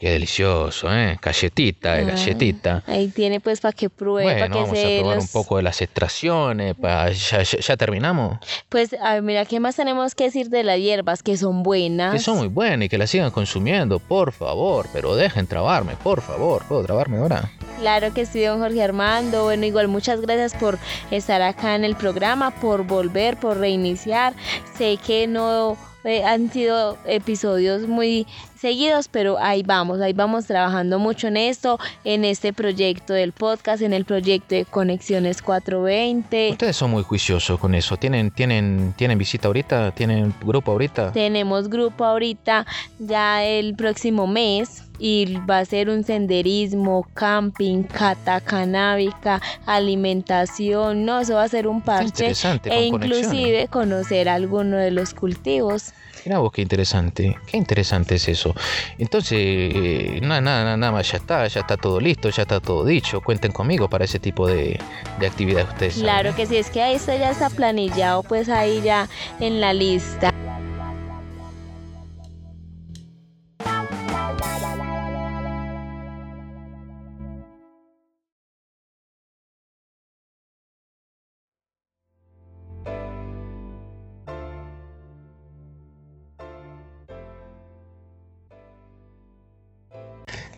Qué 0.03 0.11
delicioso, 0.11 0.93
¿eh? 0.93 1.17
Galletita, 1.23 2.01
eh, 2.01 2.03
Ah, 2.03 2.11
galletita. 2.11 2.83
Ahí 2.89 3.07
tiene 3.07 3.39
pues 3.39 3.61
para 3.61 3.71
que 3.73 3.89
pruebe, 3.89 4.25
Bueno, 4.25 4.41
para 4.41 4.53
que 4.53 4.59
vamos 4.59 4.77
a 4.77 4.99
probar 4.99 5.15
los- 5.15 5.25
un 5.27 5.31
poco 5.31 5.57
de 5.59 5.63
las 5.63 5.81
extracciones. 5.81 6.75
pa- 6.75 7.09
ya, 7.13 7.41
ya- 7.45 7.59
ya 7.61 7.77
terminamos. 7.77 8.39
Pues 8.69 8.95
a 9.01 9.13
ver, 9.15 9.23
mira, 9.23 9.45
¿qué 9.45 9.61
más 9.61 9.77
tenemos 9.77 10.17
que 10.17 10.25
decir 10.25 10.49
de 10.49 10.65
las 10.65 10.79
hierbas? 10.81 11.23
Que 11.23 11.37
son 11.37 11.63
buenas. 11.63 12.13
Que 12.15 12.19
son 12.19 12.39
muy 12.39 12.49
buenas 12.49 12.87
y 12.87 12.89
que 12.89 12.99
las 12.99 13.11
sigan 13.11 13.31
consumiendo, 13.31 14.01
por 14.01 14.33
favor. 14.33 14.89
Pero 14.93 15.15
dejen 15.15 15.47
trabarme, 15.47 15.95
por 16.03 16.21
favor. 16.21 16.65
¿Puedo 16.67 16.83
trabarme 16.83 17.19
ahora? 17.19 17.53
Claro 17.79 18.13
que 18.13 18.27
sí, 18.27 18.43
don 18.43 18.59
Jorge 18.59 18.83
Armando. 18.83 19.45
Bueno, 19.45 19.67
igual 19.67 19.87
muchas 19.87 20.21
gracias 20.21 20.55
por 20.55 20.81
estar 21.13 21.43
acá 21.43 21.77
en 21.77 21.85
el 21.85 21.95
programa, 21.95 22.51
por 22.51 22.85
volver, 22.85 23.37
por 23.37 23.57
reiniciar. 23.59 24.35
Sé 24.77 24.97
que 24.97 25.29
no 25.29 25.77
eh, 26.05 26.25
han 26.25 26.51
sido 26.51 26.99
episodios 27.07 27.83
muy 27.87 28.27
seguidos, 28.63 29.09
pero 29.09 29.39
ahí 29.41 29.65
vamos, 29.65 30.01
ahí 30.01 30.13
vamos 30.13 30.47
trabajando 30.47 31.01
mucho 31.01 31.27
en 31.27 31.37
esto, 31.37 31.81
en 32.05 32.25
este 32.25 32.53
proyecto 32.53 33.13
del 33.13 33.33
podcast, 33.33 33.83
en 33.83 33.93
el 33.93 34.05
proyecto 34.05 34.55
de 34.55 34.65
Conexiones 34.65 35.43
420. 35.43 36.53
Ustedes 36.53 36.77
son 36.77 36.93
muy 36.93 37.03
juiciosos 37.03 37.59
con 37.59 37.75
eso. 37.75 37.97
¿Tienen, 37.97 38.31
tienen, 38.31 38.95
tienen 38.97 39.19
visita 39.19 39.49
ahorita? 39.49 39.91
¿Tienen 39.91 40.33
grupo 40.45 40.71
ahorita? 40.71 41.11
Tenemos 41.11 41.69
grupo 41.69 42.05
ahorita 42.05 42.65
ya 43.01 43.45
el 43.45 43.75
próximo 43.75 44.29
mes 44.29 44.85
y 45.01 45.39
va 45.51 45.59
a 45.59 45.65
ser 45.65 45.91
un 45.91 46.05
senderismo, 46.05 47.05
camping, 47.15 47.83
cata 47.83 48.41
canábica, 48.41 49.43
alimentación, 49.67 51.05
no, 51.05 51.19
eso 51.19 51.35
va 51.35 51.43
a 51.43 51.49
ser 51.49 51.67
un 51.67 51.83
parche 51.83 52.27
interesante, 52.27 52.71
e 52.71 52.87
inclusive 52.87 53.67
conocer 53.67 54.29
alguno 54.29 54.77
de 54.77 54.93
los 54.93 55.15
cultivos. 55.15 55.93
Mira 56.25 56.39
vos 56.39 56.53
qué 56.53 56.63
interesante, 56.63 57.37
qué 57.47 57.57
interesante 57.57 58.15
es 58.15 58.29
eso. 58.29 58.55
Entonces, 58.99 59.39
eh, 59.41 60.21
nada, 60.23 60.41
nada, 60.41 60.77
nada 60.77 60.93
más, 60.93 61.11
ya 61.11 61.19
está, 61.19 61.47
ya 61.49 61.61
está 61.61 61.77
todo 61.77 61.99
listo, 62.01 62.31
ya 62.31 62.43
está 62.43 62.61
todo 62.61 62.85
dicho. 62.85 63.21
Cuenten 63.21 63.53
conmigo 63.53 63.89
para 63.89 64.05
ese 64.05 64.19
tipo 64.19 64.47
de, 64.47 64.79
de 65.19 65.27
actividades 65.27 65.69
ustedes. 65.69 65.95
saben, 65.95 66.07
Claro 66.07 66.31
¿eh? 66.31 66.35
que 66.37 66.47
sí, 66.47 66.57
es 66.57 66.71
que 66.71 66.83
ahí 66.83 66.95
está 66.95 67.17
ya 67.17 67.31
está 67.31 67.51
planillado, 67.51 68.23
pues 68.23 68.49
ahí 68.49 68.81
ya 68.83 69.09
en 69.41 69.61
la 69.61 69.73
lista. 69.73 70.32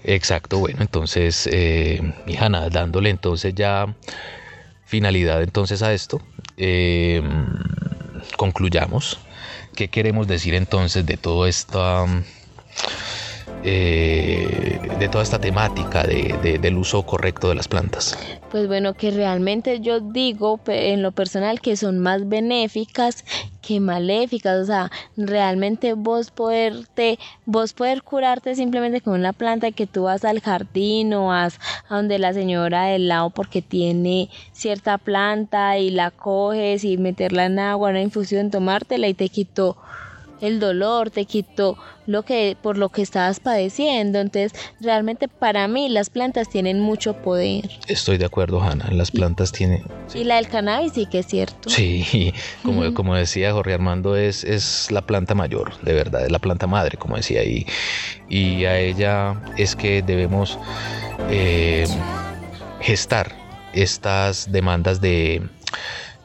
Exacto, 0.05 0.59
bueno, 0.59 0.83
entonces, 0.83 1.49
eh, 1.51 2.01
dándole 2.71 3.09
entonces 3.09 3.55
ya 3.55 3.95
finalidad 4.85 5.43
entonces 5.43 5.83
a 5.83 5.95
esto, 5.95 6.21
eh, 6.59 7.23
concluyamos. 8.37 9.19
¿Qué 9.75 9.89
queremos 9.89 10.29
decir 10.29 10.55
entonces 10.55 11.07
de 11.07 11.17
todo 11.17 11.47
esta... 11.47 12.05
Eh, 13.67 14.79
de 14.99 15.09
toda 15.09 15.25
esta 15.25 15.39
temática 15.39 16.03
del 16.05 16.77
uso 16.77 17.05
correcto 17.05 17.49
de 17.49 17.55
las 17.55 17.67
plantas? 17.67 18.15
Pues 18.51 18.67
bueno, 18.67 18.93
que 18.93 19.11
realmente 19.11 19.81
yo 19.81 20.01
digo 20.01 20.61
en 20.67 21.03
lo 21.03 21.13
personal 21.13 21.63
que 21.63 21.75
son 21.77 21.99
más 21.99 22.29
benéficas 22.29 23.25
que 23.63 23.81
maléficas, 23.81 24.61
o 24.61 24.67
sea, 24.67 24.91
realmente 25.17 25.95
vos 25.95 26.31
poderte, 26.31 27.19
vos 27.47 27.73
poder 27.73 28.03
curarte 28.03 28.55
simplemente 28.55 29.01
con 29.01 29.15
una 29.15 29.33
planta 29.33 29.73
que 29.73 29.87
tú 29.87 30.03
vas 30.03 30.27
al 30.27 30.41
jardín 30.41 31.15
o 31.15 31.29
vas 31.29 31.59
a 31.89 31.97
donde 31.97 32.19
la 32.19 32.35
señora 32.35 32.85
del 32.85 33.09
lado 33.09 33.31
porque 33.31 33.63
tiene 33.63 34.29
cierta 34.53 34.99
planta 34.99 35.79
y 35.79 35.89
la 35.89 36.11
coges 36.11 36.85
y 36.85 36.99
meterla 36.99 37.47
en 37.47 37.59
agua, 37.59 37.91
una 37.91 38.03
infusión, 38.03 38.51
tomártela 38.51 39.09
y 39.09 39.15
te 39.15 39.31
quitó 39.31 39.79
el 40.45 40.61
dolor, 40.61 41.11
te 41.11 41.25
quitó 41.25 41.77
lo 42.07 42.23
que 42.23 42.57
por 42.61 42.77
lo 42.77 42.91
que 42.91 43.03
estabas 43.03 43.41
padeciendo. 43.41 44.21
Entonces, 44.21 44.53
realmente 44.81 45.29
para 45.29 45.67
mí 45.69 45.89
las 45.89 46.11
plantas 46.11 46.49
tienen 46.49 46.81
mucho 46.81 47.15
poder. 47.15 47.69
Estoy 47.89 48.19
de 48.19 48.27
acuerdo, 48.27 48.63
Hanna. 48.63 48.91
Las 48.93 49.11
plantas 49.11 49.53
tienen. 49.53 49.85
Y 50.15 50.25
la 50.25 50.37
del 50.37 50.49
cannabis 50.49 50.93
sí 50.93 51.07
que 51.07 51.21
es 51.21 51.27
cierto. 51.27 51.71
Sí, 51.71 52.33
como, 52.63 52.93
como 52.95 53.15
decía 53.15 53.53
Jorge 53.53 53.75
Armando, 53.75 54.17
es, 54.17 54.45
es 54.45 54.91
la 54.91 55.03
planta 55.03 55.35
mayor, 55.35 55.81
de 55.83 55.95
verdad, 55.95 56.25
es 56.25 56.31
la 56.31 56.39
planta 56.39 56.67
madre, 56.67 56.97
como 56.99 57.17
decía. 57.17 57.43
Y, 57.45 57.67
y 58.29 58.65
a 58.65 58.79
ella 58.79 59.41
es 59.57 59.77
que 59.77 60.03
debemos 60.03 60.59
eh, 61.31 61.87
gestar 62.81 63.33
estas 63.73 64.51
demandas 64.53 65.01
de 65.01 65.43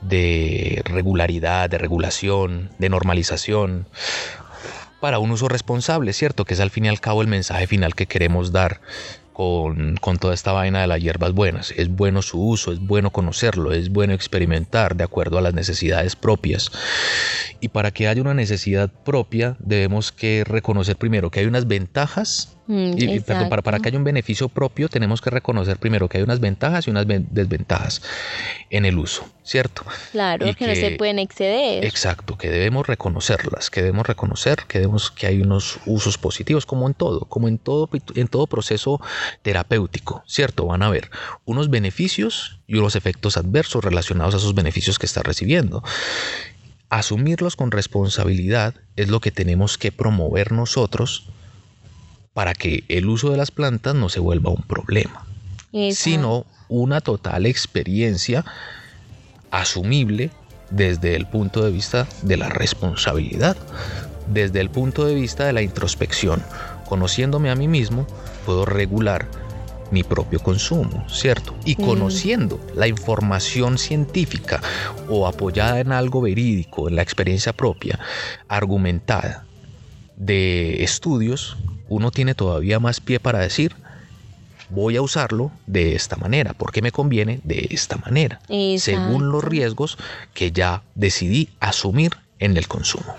de 0.02 0.82
regularidad, 0.86 1.70
de 1.70 1.78
regulación, 1.78 2.70
de 2.78 2.90
normalización, 2.90 3.88
para 5.00 5.20
un 5.20 5.32
uso 5.32 5.48
responsable, 5.48 6.14
¿cierto? 6.14 6.46
Que 6.46 6.54
es 6.54 6.60
al 6.60 6.70
fin 6.70 6.86
y 6.86 6.90
al 6.90 7.00
cabo 7.00 7.22
el 7.22 7.28
mensaje 7.28 7.68
final 7.68 7.96
que 7.96 8.06
queremos 8.06 8.52
dar 8.52 8.82
con, 9.34 9.96
con, 10.02 10.18
toda 10.18 10.34
esta 10.34 10.52
vaina 10.52 10.82
de 10.82 10.88
las 10.88 11.00
hierbas 11.00 11.32
buenas. 11.32 11.72
Es 11.72 11.88
bueno 11.88 12.22
su 12.22 12.46
uso, 12.46 12.74
es 12.74 12.80
bueno 12.80 13.12
conocerlo, 13.12 13.72
es 13.72 13.90
bueno 13.90 14.14
experimentar 14.14 14.98
de 14.98 15.06
acuerdo 15.06 15.38
a 15.38 15.42
las 15.42 15.54
necesidades 15.54 16.18
propias. 16.18 16.72
Y 17.62 17.70
para 17.70 17.92
que 17.92 18.10
haya 18.10 18.22
una 18.22 18.34
necesidad 18.34 18.92
propia, 18.92 19.56
debemos 19.60 20.12
que 20.12 20.44
reconocer 20.44 20.98
primero 20.98 21.32
que 21.32 21.40
hay 21.40 21.46
unas 21.46 21.68
ventajas 21.68 22.59
Mm, 22.70 22.92
y, 22.98 23.20
perdón, 23.22 23.50
para, 23.50 23.64
para 23.64 23.80
que 23.80 23.90
haya 23.90 23.98
un 23.98 24.04
beneficio 24.04 24.48
propio 24.48 24.90
tenemos 24.90 25.22
que 25.22 25.32
reconocer 25.32 25.78
primero 25.78 26.08
que 26.08 26.20
hay 26.20 26.24
unas 26.24 26.40
ventajas 26.40 26.86
y 26.86 26.92
unas 26.92 27.08
desventajas 27.08 28.04
en 28.70 28.86
el 28.86 29.00
uso, 29.00 29.28
¿cierto? 29.42 29.82
Claro, 30.12 30.46
que, 30.56 30.68
no 30.68 30.76
se 30.76 30.92
pueden 30.92 31.18
exceder. 31.18 31.84
Exacto, 31.84 32.38
que 32.38 32.48
debemos 32.48 32.86
reconocerlas, 32.86 33.72
que 33.72 33.82
debemos 33.82 34.06
reconocer 34.06 34.66
que, 34.68 34.82
debemos, 34.82 35.10
que 35.10 35.26
hay 35.26 35.42
unos 35.42 35.80
usos 35.88 36.20
positivos, 36.20 36.68
como 36.68 36.88
en 36.88 36.94
todo, 36.94 37.22
como 37.22 37.48
en 37.48 37.58
todo, 37.58 37.90
en 38.14 38.28
todo 38.28 38.46
proceso 38.46 39.02
terapéutico, 39.42 40.22
¿cierto? 40.28 40.68
Van 40.68 40.84
a 40.84 40.88
haber 40.90 41.10
unos 41.46 41.72
beneficios 41.72 42.60
y 42.68 42.76
unos 42.76 42.96
efectos 42.96 43.36
adversos 43.36 43.84
relacionados 43.84 44.36
a 44.36 44.38
esos 44.38 44.54
beneficios 44.54 45.00
que 45.00 45.08
está 45.08 45.24
recibiendo. 45.24 45.84
Asumirlos 46.90 47.56
con 47.56 47.72
responsabilidad 47.72 48.76
es 48.96 49.10
lo 49.10 49.22
que 49.22 49.32
tenemos 49.32 49.80
que 49.80 49.92
promover 49.92 50.52
nosotros 50.52 51.32
para 52.34 52.54
que 52.54 52.84
el 52.88 53.08
uso 53.08 53.32
de 53.32 53.38
las 53.38 53.52
plantas 53.52 53.96
no 53.96 54.10
se 54.10 54.20
vuelva 54.20 54.52
un 54.52 54.64
problema, 54.64 55.26
sino 55.92 56.46
una 56.68 57.02
total 57.02 57.46
experiencia 57.46 58.46
asumible 59.52 60.32
desde 60.70 61.16
el 61.16 61.26
punto 61.26 61.64
de 61.64 61.72
vista 61.72 62.08
de 62.22 62.38
la 62.38 62.50
responsabilidad, 62.50 63.58
desde 64.28 64.62
el 64.62 64.70
punto 64.70 65.06
de 65.06 65.16
vista 65.16 65.46
de 65.46 65.54
la 65.54 65.62
introspección. 65.62 66.44
Conociéndome 66.88 67.50
a 67.50 67.56
mí 67.56 67.68
mismo, 67.68 68.08
puedo 68.46 68.66
regular 68.66 69.28
mi 69.92 70.04
propio 70.04 70.40
consumo, 70.40 71.06
¿cierto? 71.10 71.56
Y 71.66 71.76
conociendo 71.76 72.60
la 72.76 72.88
información 72.88 73.78
científica 73.78 74.62
o 75.08 75.28
apoyada 75.28 75.80
en 75.80 75.92
algo 75.92 76.22
verídico, 76.22 76.88
en 76.88 76.96
la 76.96 77.02
experiencia 77.02 77.54
propia, 77.54 78.00
argumentada 78.48 79.46
de 80.16 80.84
estudios, 80.84 81.58
uno 81.90 82.12
tiene 82.12 82.36
todavía 82.36 82.80
más 82.80 83.02
pie 83.02 83.20
para 83.20 83.40
decir, 83.40 83.76
voy 84.70 84.96
a 84.96 85.02
usarlo 85.02 85.52
de 85.66 85.96
esta 85.96 86.16
manera, 86.16 86.54
porque 86.54 86.82
me 86.82 86.92
conviene 86.92 87.42
de 87.44 87.68
esta 87.72 87.98
manera, 87.98 88.40
según 88.78 89.32
los 89.32 89.44
riesgos 89.44 89.98
que 90.34 90.52
ya 90.52 90.84
decidí 90.96 91.50
asumir 91.60 92.12
en 92.40 92.56
el 92.56 92.68
consumo. 92.68 93.16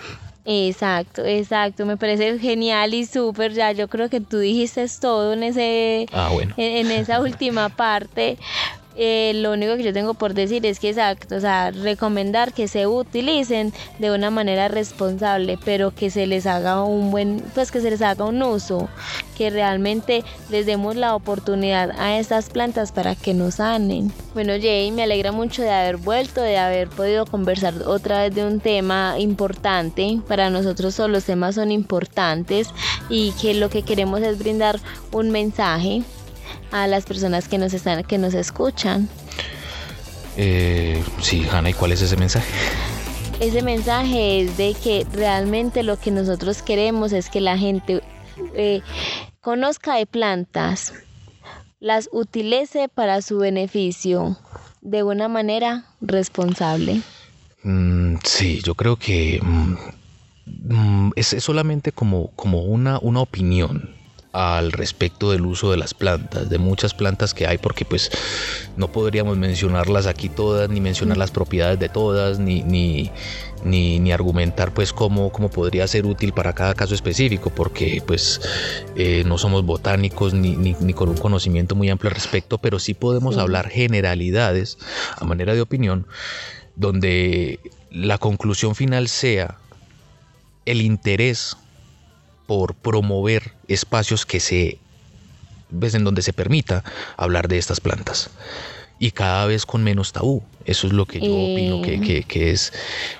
Exacto, 0.46 1.24
exacto, 1.24 1.84
me 1.84 1.96
parece 1.96 2.38
genial 2.38 2.94
y 2.94 3.04
súper, 3.04 3.52
ya 3.52 3.72
yo 3.72 3.88
creo 3.88 4.08
que 4.08 4.20
tú 4.20 4.38
dijiste 4.38 4.84
todo 5.00 5.34
en 5.34 5.42
ese 5.42 6.06
ah, 6.12 6.30
en 6.56 6.90
esa 6.90 7.20
última 7.20 7.68
parte, 7.68 8.38
eh, 9.02 9.32
lo 9.34 9.52
único 9.52 9.78
que 9.78 9.82
yo 9.82 9.94
tengo 9.94 10.12
por 10.12 10.34
decir 10.34 10.66
es 10.66 10.78
que 10.78 10.90
exacto, 10.90 11.34
o 11.36 11.40
sea, 11.40 11.70
recomendar 11.70 12.52
que 12.52 12.68
se 12.68 12.86
utilicen 12.86 13.72
de 13.98 14.10
una 14.10 14.30
manera 14.30 14.68
responsable, 14.68 15.58
pero 15.64 15.90
que 15.90 16.10
se 16.10 16.26
les 16.26 16.44
haga 16.44 16.84
un 16.84 17.10
buen, 17.10 17.42
pues 17.54 17.70
que 17.72 17.80
se 17.80 17.90
les 17.90 18.02
haga 18.02 18.26
un 18.26 18.42
uso, 18.42 18.90
que 19.38 19.48
realmente 19.48 20.22
les 20.50 20.66
demos 20.66 20.96
la 20.96 21.14
oportunidad 21.14 21.92
a 21.98 22.18
estas 22.18 22.50
plantas 22.50 22.92
para 22.92 23.14
que 23.14 23.32
nos 23.32 23.54
sanen. 23.54 24.12
Bueno, 24.34 24.52
Jay, 24.60 24.90
me 24.90 25.04
alegra 25.04 25.32
mucho 25.32 25.62
de 25.62 25.70
haber 25.70 25.96
vuelto, 25.96 26.42
de 26.42 26.58
haber 26.58 26.90
podido 26.90 27.24
conversar 27.24 27.72
otra 27.86 28.24
vez 28.24 28.34
de 28.34 28.44
un 28.44 28.60
tema 28.60 29.14
importante. 29.18 30.20
Para 30.28 30.50
nosotros 30.50 30.94
todos 30.94 31.08
los 31.08 31.24
temas 31.24 31.54
son 31.54 31.72
importantes 31.72 32.68
y 33.08 33.32
que 33.40 33.54
lo 33.54 33.70
que 33.70 33.82
queremos 33.82 34.20
es 34.20 34.38
brindar 34.38 34.78
un 35.10 35.30
mensaje 35.30 36.02
a 36.70 36.86
las 36.86 37.04
personas 37.04 37.48
que 37.48 37.58
nos 37.58 37.72
están, 37.72 38.04
que 38.04 38.18
nos 38.18 38.34
escuchan. 38.34 39.08
Eh, 40.36 41.02
sí, 41.20 41.46
Hanna, 41.50 41.70
¿y 41.70 41.74
cuál 41.74 41.92
es 41.92 42.02
ese 42.02 42.16
mensaje? 42.16 42.46
Ese 43.40 43.62
mensaje 43.62 44.42
es 44.42 44.56
de 44.56 44.74
que 44.74 45.06
realmente 45.12 45.82
lo 45.82 45.98
que 45.98 46.10
nosotros 46.10 46.62
queremos 46.62 47.12
es 47.12 47.30
que 47.30 47.40
la 47.40 47.56
gente 47.56 48.02
eh, 48.54 48.82
conozca 49.40 49.96
de 49.96 50.06
plantas, 50.06 50.94
las 51.80 52.08
utilice 52.12 52.88
para 52.88 53.22
su 53.22 53.38
beneficio 53.38 54.36
de 54.82 55.02
una 55.02 55.28
manera 55.28 55.86
responsable. 56.00 57.00
Mm, 57.62 58.16
sí, 58.24 58.60
yo 58.62 58.74
creo 58.74 58.96
que 58.96 59.40
mm, 59.42 59.76
mm, 60.74 61.12
es, 61.16 61.36
solamente 61.38 61.92
como, 61.92 62.30
como 62.36 62.64
una, 62.64 62.98
una 62.98 63.20
opinión 63.20 63.99
al 64.32 64.70
respecto 64.70 65.32
del 65.32 65.44
uso 65.44 65.72
de 65.72 65.76
las 65.76 65.92
plantas, 65.92 66.48
de 66.48 66.58
muchas 66.58 66.94
plantas 66.94 67.34
que 67.34 67.46
hay, 67.46 67.58
porque 67.58 67.84
pues 67.84 68.10
no 68.76 68.92
podríamos 68.92 69.36
mencionarlas 69.36 70.06
aquí 70.06 70.28
todas, 70.28 70.68
ni 70.68 70.80
mencionar 70.80 71.16
las 71.16 71.32
propiedades 71.32 71.80
de 71.80 71.88
todas, 71.88 72.38
ni, 72.38 72.62
ni, 72.62 73.10
ni, 73.64 74.12
argumentar 74.12 74.72
pues 74.72 74.92
cómo, 74.92 75.32
cómo, 75.32 75.50
podría 75.50 75.86
ser 75.88 76.06
útil 76.06 76.32
para 76.32 76.52
cada 76.52 76.74
caso 76.74 76.94
específico, 76.94 77.50
porque 77.50 78.02
pues 78.06 78.40
eh, 78.94 79.24
no 79.26 79.36
somos 79.36 79.64
botánicos 79.64 80.32
ni, 80.32 80.56
ni, 80.56 80.94
con 80.94 81.08
un 81.08 81.16
conocimiento 81.16 81.74
muy 81.74 81.90
amplio 81.90 82.10
al 82.10 82.14
respecto, 82.14 82.58
pero 82.58 82.78
sí 82.78 82.94
podemos 82.94 83.36
hablar 83.36 83.68
generalidades 83.68 84.78
a 85.16 85.24
manera 85.24 85.54
de 85.54 85.60
opinión, 85.60 86.06
donde 86.76 87.58
la 87.90 88.18
conclusión 88.18 88.76
final 88.76 89.08
sea 89.08 89.58
el 90.66 90.82
interés 90.82 91.56
por 92.50 92.74
promover 92.74 93.52
espacios 93.68 94.26
que 94.26 94.40
se 94.40 94.80
ves 95.68 95.94
en 95.94 96.02
donde 96.02 96.20
se 96.20 96.32
permita 96.32 96.82
hablar 97.16 97.46
de 97.46 97.58
estas 97.58 97.78
plantas 97.78 98.28
y 98.98 99.12
cada 99.12 99.46
vez 99.46 99.64
con 99.64 99.84
menos 99.84 100.12
tabú. 100.12 100.42
Eso 100.64 100.88
es 100.88 100.92
lo 100.92 101.06
que 101.06 101.20
yo 101.20 101.32
opino 101.32 101.80
que, 101.80 102.24
que, 102.24 102.50
es 102.50 102.72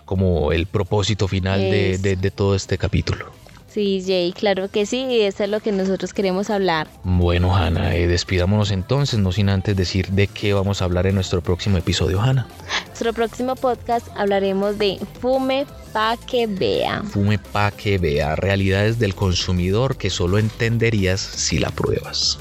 como 0.04 0.50
el 0.50 0.66
propósito 0.66 1.28
final 1.28 1.60
de, 1.60 1.98
de, 1.98 2.30
todo 2.32 2.56
este 2.56 2.76
capítulo. 2.76 3.30
Sí, 3.72 4.02
Jay, 4.04 4.32
claro 4.32 4.68
que 4.68 4.84
sí, 4.84 5.20
eso 5.20 5.44
es 5.44 5.50
lo 5.50 5.60
que 5.60 5.70
nosotros 5.70 6.12
queremos 6.12 6.50
hablar. 6.50 6.88
Bueno, 7.04 7.54
Hanna, 7.54 7.94
eh, 7.94 8.08
despidámonos 8.08 8.72
entonces, 8.72 9.20
no 9.20 9.30
sin 9.30 9.48
antes 9.48 9.76
decir 9.76 10.08
de 10.08 10.26
qué 10.26 10.52
vamos 10.52 10.82
a 10.82 10.86
hablar 10.86 11.06
en 11.06 11.14
nuestro 11.14 11.40
próximo 11.40 11.78
episodio, 11.78 12.20
Hanna. 12.20 12.48
Nuestro 12.88 13.12
próximo 13.12 13.54
podcast 13.54 14.08
hablaremos 14.16 14.76
de 14.76 14.98
fume 15.20 15.66
pa' 15.92 16.16
que 16.16 16.48
vea. 16.48 17.04
Fume 17.04 17.38
pa' 17.38 17.70
que 17.70 17.98
vea, 17.98 18.34
realidades 18.34 18.98
del 18.98 19.14
consumidor 19.14 19.96
que 19.96 20.10
solo 20.10 20.38
entenderías 20.38 21.20
si 21.20 21.58
la 21.58 21.70
pruebas. 21.70 22.40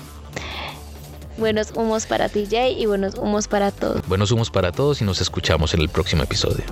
Buenos 1.37 1.71
humos 1.75 2.07
para 2.07 2.27
ti, 2.27 2.47
Jay, 2.49 2.75
y 2.81 2.87
buenos 2.87 3.13
humos 3.15 3.47
para 3.47 3.71
todos. 3.71 4.05
Buenos 4.07 4.31
humos 4.31 4.49
para 4.49 4.71
todos 4.71 5.01
y 5.01 5.05
nos 5.05 5.21
escuchamos 5.21 5.75
en 5.75 5.81
el 5.81 5.89
próximo 5.89 6.23
episodio. 6.23 6.65